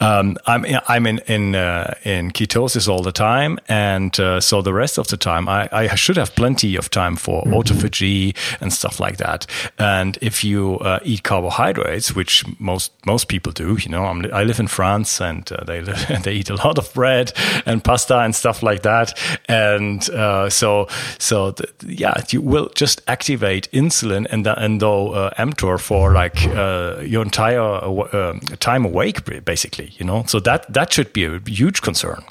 Um, 0.00 0.36
I'm 0.46 0.64
I'm 0.86 1.06
in 1.06 1.18
in 1.26 1.54
uh, 1.54 1.94
in 2.04 2.30
ketosis 2.30 2.88
all 2.88 3.02
the 3.02 3.12
time, 3.12 3.58
and 3.68 4.18
uh, 4.20 4.40
so 4.40 4.62
the 4.62 4.72
rest 4.72 4.98
of 4.98 5.08
the 5.08 5.16
time 5.16 5.48
I, 5.48 5.68
I 5.72 5.94
should 5.96 6.16
have 6.16 6.34
plenty 6.36 6.76
of 6.76 6.90
time 6.90 7.16
for 7.16 7.42
mm-hmm. 7.42 7.54
autophagy 7.54 8.36
and 8.60 8.72
stuff 8.72 9.00
like 9.00 9.16
that. 9.16 9.46
And 9.78 10.16
if 10.20 10.44
you 10.44 10.78
uh, 10.78 11.00
eat 11.02 11.24
carbohydrates, 11.24 12.14
which 12.14 12.44
most 12.60 12.92
most 13.04 13.26
people 13.28 13.52
do, 13.52 13.76
you 13.80 13.88
know, 13.88 14.04
I'm, 14.04 14.24
i 14.32 14.44
live 14.44 14.60
in 14.60 14.68
France, 14.68 15.20
and 15.20 15.50
uh, 15.50 15.64
they 15.64 15.80
live, 15.80 16.06
they 16.22 16.34
eat 16.34 16.50
a 16.50 16.54
lot 16.54 16.78
of 16.78 16.92
bread 16.94 17.32
and 17.64 17.82
pasta 17.82 18.18
and 18.18 18.34
stuff 18.34 18.62
like 18.62 18.82
that, 18.82 19.18
and 19.48 20.08
uh, 20.10 20.48
so 20.50 20.86
so 21.18 21.50
the, 21.50 21.68
yeah, 21.84 22.22
you 22.30 22.40
will 22.40 22.68
just 22.76 23.02
activate 23.08 23.68
insulin 23.72 24.26
and 24.30 24.46
and 24.46 24.80
though 24.80 25.12
uh, 25.12 25.30
mTOR 25.36 25.80
for 25.80 26.12
like 26.12 26.44
your 26.44 27.22
entire 27.22 27.55
entire 27.56 28.14
uh, 28.14 28.38
time 28.60 28.84
awake, 28.84 29.44
basically. 29.44 29.92
You 29.98 30.06
know, 30.06 30.24
so 30.26 30.40
that 30.40 30.72
that 30.72 30.92
should 30.92 31.12
be 31.12 31.24
a 31.24 31.40
huge 31.46 31.82
concern. 31.82 32.22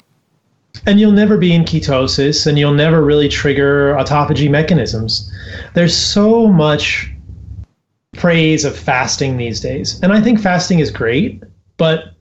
And 0.84 1.00
you'll 1.00 1.12
never 1.12 1.38
be 1.38 1.52
in 1.54 1.64
ketosis, 1.64 2.46
and 2.46 2.58
you'll 2.58 2.74
never 2.74 3.02
really 3.02 3.28
trigger 3.28 3.94
autophagy 3.94 4.50
mechanisms. 4.50 5.32
There's 5.74 5.96
so 5.96 6.48
much 6.48 7.10
praise 8.14 8.64
of 8.64 8.76
fasting 8.76 9.36
these 9.36 9.60
days, 9.60 10.00
and 10.02 10.12
I 10.12 10.20
think 10.20 10.40
fasting 10.40 10.80
is 10.80 10.90
great, 10.90 11.42
but 11.76 12.12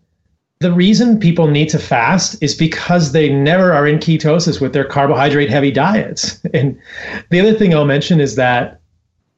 the 0.60 0.72
reason 0.72 1.20
people 1.20 1.48
need 1.48 1.70
to 1.70 1.80
fast 1.80 2.42
is 2.42 2.56
because 2.56 3.12
they 3.12 3.30
never 3.30 3.74
are 3.74 3.86
in 3.86 4.00
ketosis 4.00 4.62
with 4.62 4.72
their 4.74 4.86
carbohydrate 4.86 5.50
heavy 5.50 5.72
diets. 5.72 6.40
And 6.54 6.80
the 7.30 7.42
other 7.42 7.54
thing 7.54 7.74
I'll 7.74 7.86
mention 7.86 8.22
is 8.22 8.36
that 8.36 8.80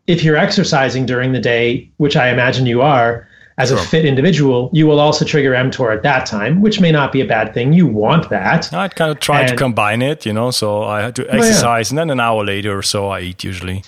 if 0.06 0.24
you're 0.24 0.38
exercising 0.38 1.06
during 1.06 1.32
the 1.32 1.40
day, 1.40 1.92
which 1.98 2.16
I 2.16 2.30
imagine 2.30 2.66
you 2.66 2.82
are, 2.82 3.27
as 3.58 3.70
sure. 3.70 3.78
a 3.78 3.82
fit 3.82 4.06
individual, 4.06 4.70
you 4.72 4.86
will 4.86 5.00
also 5.00 5.26
trigger 5.26 5.52
mTOR 5.52 5.96
at 5.96 6.04
that 6.04 6.26
time, 6.28 6.62
which 6.62 6.80
may 6.80 6.92
not 6.92 7.12
be 7.12 7.22
a 7.22 7.26
bad 7.26 7.54
thing. 7.54 7.74
You 7.74 7.88
want 7.88 8.30
that. 8.30 8.72
I'd 8.72 8.96
kind 8.96 9.12
of 9.12 9.20
try 9.20 9.42
and, 9.42 9.50
to 9.50 9.56
combine 9.56 10.02
it, 10.02 10.26
you 10.26 10.34
know. 10.34 10.52
So 10.52 10.84
I 10.84 11.02
had 11.02 11.16
to 11.16 11.28
exercise, 11.34 11.90
yeah. 11.90 11.94
and 11.94 11.98
then 11.98 12.10
an 12.12 12.20
hour 12.20 12.46
later 12.46 12.78
or 12.78 12.84
so, 12.84 13.08
I 13.08 13.22
eat 13.22 13.44
usually. 13.44 13.84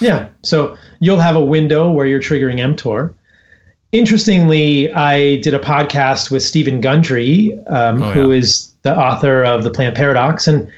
Yeah. 0.00 0.28
So 0.42 0.76
you'll 1.00 1.20
have 1.20 1.36
a 1.36 1.44
window 1.44 1.90
where 1.90 2.06
you're 2.06 2.20
triggering 2.20 2.58
mTOR. 2.58 3.12
Interestingly, 3.92 4.92
I 4.92 5.36
did 5.36 5.54
a 5.54 5.58
podcast 5.58 6.30
with 6.30 6.42
Stephen 6.42 6.80
Gundry, 6.80 7.52
um, 7.68 8.02
oh, 8.02 8.06
yeah. 8.06 8.12
who 8.12 8.30
is 8.30 8.72
the 8.82 8.96
author 8.96 9.44
of 9.44 9.62
The 9.62 9.70
Plant 9.70 9.96
Paradox, 9.96 10.48
and 10.48 10.70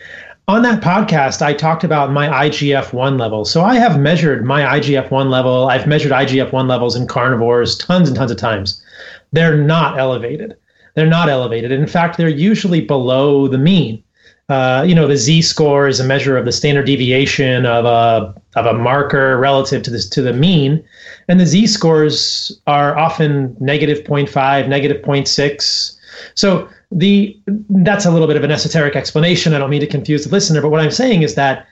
on 0.49 0.63
that 0.63 0.83
podcast, 0.83 1.43
I 1.43 1.53
talked 1.53 1.85
about 1.85 2.11
my 2.11 2.49
IGF 2.49 2.95
1 2.95 3.19
level. 3.19 3.45
So 3.45 3.63
I 3.63 3.75
have 3.75 4.01
measured 4.01 4.47
my 4.47 4.81
IGF 4.81 5.11
1 5.11 5.29
level. 5.29 5.69
I've 5.69 5.87
measured 5.87 6.11
IGF 6.11 6.53
1 6.53 6.67
levels 6.67 6.97
in 6.97 7.07
carnivores 7.07 7.77
tons 7.77 8.09
and 8.09 8.17
tons 8.17 8.31
of 8.31 8.39
times. 8.39 8.83
They're 9.31 9.59
not 9.59 9.99
elevated. 9.99 10.57
They're 10.95 11.07
not 11.07 11.29
elevated. 11.29 11.71
In 11.71 11.87
fact, 11.87 12.17
they're 12.17 12.31
usually 12.31 12.81
below 12.81 13.47
the 13.47 13.59
mean. 13.59 14.03
Uh, 14.49 14.83
you 14.89 14.95
know, 14.95 15.07
the 15.07 15.19
Z 15.19 15.43
score 15.43 15.87
is 15.87 16.01
a 16.01 16.05
measure 16.05 16.39
of 16.39 16.47
the 16.47 16.53
standard 16.53 16.87
deviation 16.87 17.67
of 17.67 17.85
a 17.85 18.35
of 18.57 18.65
a 18.65 18.73
marker 18.73 19.37
relative 19.37 19.83
to 19.83 19.91
this 19.91 20.09
to 20.09 20.23
the 20.23 20.33
mean, 20.33 20.83
and 21.29 21.39
the 21.39 21.45
Z 21.45 21.67
scores 21.67 22.59
are 22.67 22.97
often 22.97 23.55
negative 23.61 24.05
0.5, 24.05 24.67
negative 24.67 25.03
0.6. 25.03 25.99
So 26.35 26.67
the 26.91 27.39
that's 27.69 28.07
a 28.07 28.11
little 28.11 28.27
bit 28.27 28.37
of 28.37 28.45
an 28.45 28.51
esoteric 28.51 28.97
explanation. 28.97 29.55
I 29.55 29.59
don't 29.59 29.71
mean 29.71 29.81
to 29.81 29.87
confuse 29.87 30.25
the 30.25 30.31
listener, 30.31 30.63
but 30.63 30.71
what 30.71 30.81
I'm 30.81 30.91
saying 30.91 31.23
is 31.23 31.35
that 31.35 31.67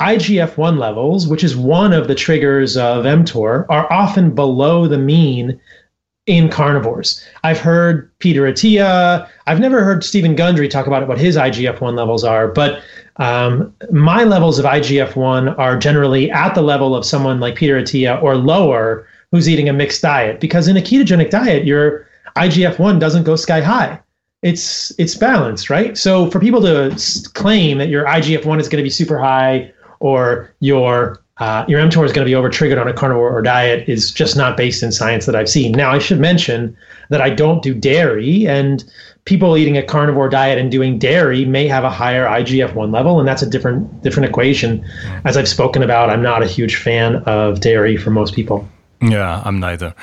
IGF-1 0.00 0.78
levels, 0.78 1.28
which 1.28 1.44
is 1.44 1.56
one 1.56 1.92
of 1.92 2.08
the 2.08 2.14
triggers 2.14 2.76
of 2.76 3.04
mTOR, 3.04 3.66
are 3.68 3.90
often 3.92 4.34
below 4.34 4.88
the 4.88 4.98
mean 4.98 5.60
in 6.26 6.48
carnivores. 6.48 7.24
I've 7.44 7.60
heard 7.60 8.10
Peter 8.18 8.42
Attia, 8.42 9.28
I've 9.46 9.60
never 9.60 9.84
heard 9.84 10.02
Stephen 10.02 10.34
Gundry 10.34 10.68
talk 10.68 10.86
about 10.86 11.06
what 11.06 11.18
his 11.18 11.36
IGF-1 11.36 11.96
levels 11.96 12.24
are, 12.24 12.48
but 12.48 12.82
um, 13.16 13.72
my 13.92 14.24
levels 14.24 14.58
of 14.58 14.64
IGF-1 14.64 15.56
are 15.58 15.76
generally 15.76 16.30
at 16.30 16.54
the 16.54 16.62
level 16.62 16.96
of 16.96 17.04
someone 17.04 17.40
like 17.40 17.56
Peter 17.56 17.80
Attia 17.80 18.20
or 18.22 18.36
lower 18.36 19.06
who's 19.30 19.48
eating 19.48 19.68
a 19.68 19.72
mixed 19.72 20.02
diet. 20.02 20.40
Because 20.40 20.66
in 20.66 20.76
a 20.76 20.80
ketogenic 20.80 21.30
diet, 21.30 21.64
your 21.64 22.08
IGF-1 22.36 22.98
doesn't 22.98 23.24
go 23.24 23.36
sky 23.36 23.60
high 23.60 24.00
it's 24.44 24.92
it's 24.98 25.14
balanced, 25.14 25.70
right? 25.70 25.96
So 25.96 26.30
for 26.30 26.38
people 26.38 26.60
to 26.60 26.94
claim 27.32 27.78
that 27.78 27.88
your 27.88 28.04
IGF 28.04 28.44
one 28.44 28.60
is 28.60 28.68
going 28.68 28.76
to 28.76 28.84
be 28.84 28.90
super 28.90 29.18
high 29.18 29.72
or 30.00 30.54
your 30.60 31.22
uh, 31.38 31.64
your 31.66 31.80
mTOR 31.80 32.04
is 32.04 32.12
going 32.12 32.24
to 32.24 32.30
be 32.30 32.34
over 32.34 32.50
triggered 32.50 32.78
on 32.78 32.86
a 32.86 32.92
carnivore 32.92 33.32
or 33.32 33.40
diet 33.40 33.88
is 33.88 34.12
just 34.12 34.36
not 34.36 34.56
based 34.56 34.82
in 34.82 34.92
science 34.92 35.24
that 35.26 35.34
I've 35.34 35.48
seen. 35.48 35.72
Now 35.72 35.90
I 35.90 35.98
should 35.98 36.20
mention 36.20 36.76
that 37.08 37.22
I 37.22 37.30
don't 37.30 37.62
do 37.62 37.74
dairy, 37.74 38.46
and 38.46 38.84
people 39.24 39.56
eating 39.56 39.78
a 39.78 39.82
carnivore 39.82 40.28
diet 40.28 40.58
and 40.58 40.70
doing 40.70 40.98
dairy 40.98 41.46
may 41.46 41.66
have 41.66 41.82
a 41.82 41.90
higher 41.90 42.26
IGF 42.26 42.74
one 42.74 42.92
level, 42.92 43.18
and 43.18 43.26
that's 43.26 43.42
a 43.42 43.48
different 43.48 44.02
different 44.02 44.28
equation. 44.28 44.84
As 45.24 45.38
I've 45.38 45.48
spoken 45.48 45.82
about, 45.82 46.10
I'm 46.10 46.22
not 46.22 46.42
a 46.42 46.46
huge 46.46 46.76
fan 46.76 47.16
of 47.24 47.60
dairy 47.60 47.96
for 47.96 48.10
most 48.10 48.34
people. 48.34 48.68
Yeah, 49.04 49.42
I'm 49.44 49.60
neither. 49.60 49.94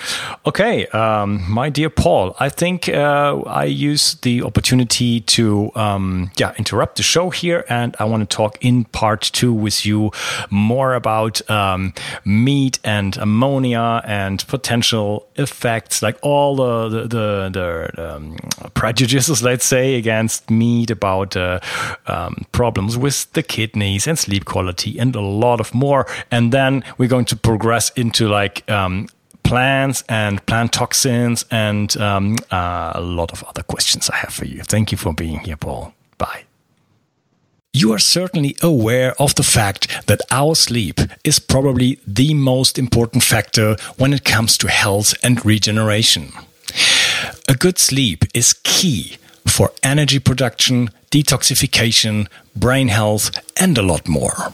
Okay, 0.46 0.86
um, 0.88 1.44
my 1.50 1.70
dear 1.70 1.90
Paul, 1.90 2.36
I 2.40 2.50
think 2.50 2.88
uh, 2.88 3.42
I 3.48 3.64
use 3.64 4.14
the 4.22 4.44
opportunity 4.44 5.22
to 5.22 5.72
um, 5.74 6.30
yeah 6.38 6.54
interrupt 6.60 6.98
the 6.98 7.04
show 7.04 7.32
here, 7.32 7.66
and 7.68 7.96
I 7.98 8.04
want 8.04 8.30
to 8.30 8.36
talk 8.36 8.64
in 8.64 8.86
part 8.86 9.22
two 9.22 9.54
with 9.54 9.88
you 9.88 10.12
more 10.52 10.94
about 10.94 11.42
um, 11.50 11.96
meat 12.26 12.78
and 12.84 13.18
ammonia 13.18 14.04
and 14.06 14.46
potential 14.48 15.28
effects, 15.36 16.04
like 16.04 16.20
all 16.22 16.56
the 16.56 16.90
the, 16.90 17.08
the, 17.08 17.50
the 17.96 18.16
um, 18.16 18.36
prejudices, 18.76 19.42
let's 19.42 19.66
say, 19.66 19.96
against 19.96 20.52
meat, 20.52 20.92
about 20.92 21.36
uh, 21.36 21.60
um, 22.06 22.46
problems 22.52 23.00
with 23.00 23.34
the 23.34 23.42
kidneys 23.42 24.06
and 24.06 24.20
sleep 24.20 24.46
quality, 24.46 25.00
and 25.00 25.16
a 25.16 25.22
lot 25.22 25.60
of 25.60 25.74
more. 25.74 26.06
And 26.30 26.52
then 26.54 26.84
we're 27.00 27.10
going 27.10 27.26
to 27.26 27.36
progress 27.36 27.90
into 27.96 28.28
like 28.28 28.70
um, 28.70 28.91
plants 29.44 30.04
and 30.08 30.46
plant 30.46 30.72
toxins 30.72 31.46
and 31.52 31.98
um, 31.98 32.38
uh, 32.52 32.92
a 32.96 33.02
lot 33.02 33.32
of 33.32 33.44
other 33.44 33.64
questions 33.64 34.10
I 34.10 34.18
have 34.18 34.34
for 34.34 34.46
you. 34.46 34.64
Thank 34.64 34.92
you 34.92 34.98
for 34.98 35.14
being 35.14 35.40
here, 35.40 35.58
Paul. 35.58 35.94
Bye. 36.18 36.44
You 37.74 37.94
are 37.94 38.00
certainly 38.00 38.56
aware 38.62 39.14
of 39.18 39.36
the 39.36 39.44
fact 39.44 40.08
that 40.08 40.22
our 40.30 40.56
sleep 40.56 41.00
is 41.24 41.40
probably 41.40 42.00
the 42.06 42.34
most 42.34 42.78
important 42.78 43.24
factor 43.24 43.78
when 43.98 44.14
it 44.14 44.26
comes 44.26 44.58
to 44.58 44.68
health 44.68 45.14
and 45.24 45.46
regeneration. 45.46 46.34
A 47.48 47.56
good 47.56 47.80
sleep 47.80 48.26
is 48.34 48.60
key 48.64 49.18
for 49.48 49.72
energy 49.84 50.20
production, 50.20 50.90
detoxification, 51.12 52.28
brain 52.56 52.90
health, 52.90 53.32
and 53.58 53.78
a 53.78 53.82
lot 53.82 54.08
more. 54.08 54.54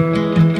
Thank 0.00 0.56
you. 0.56 0.59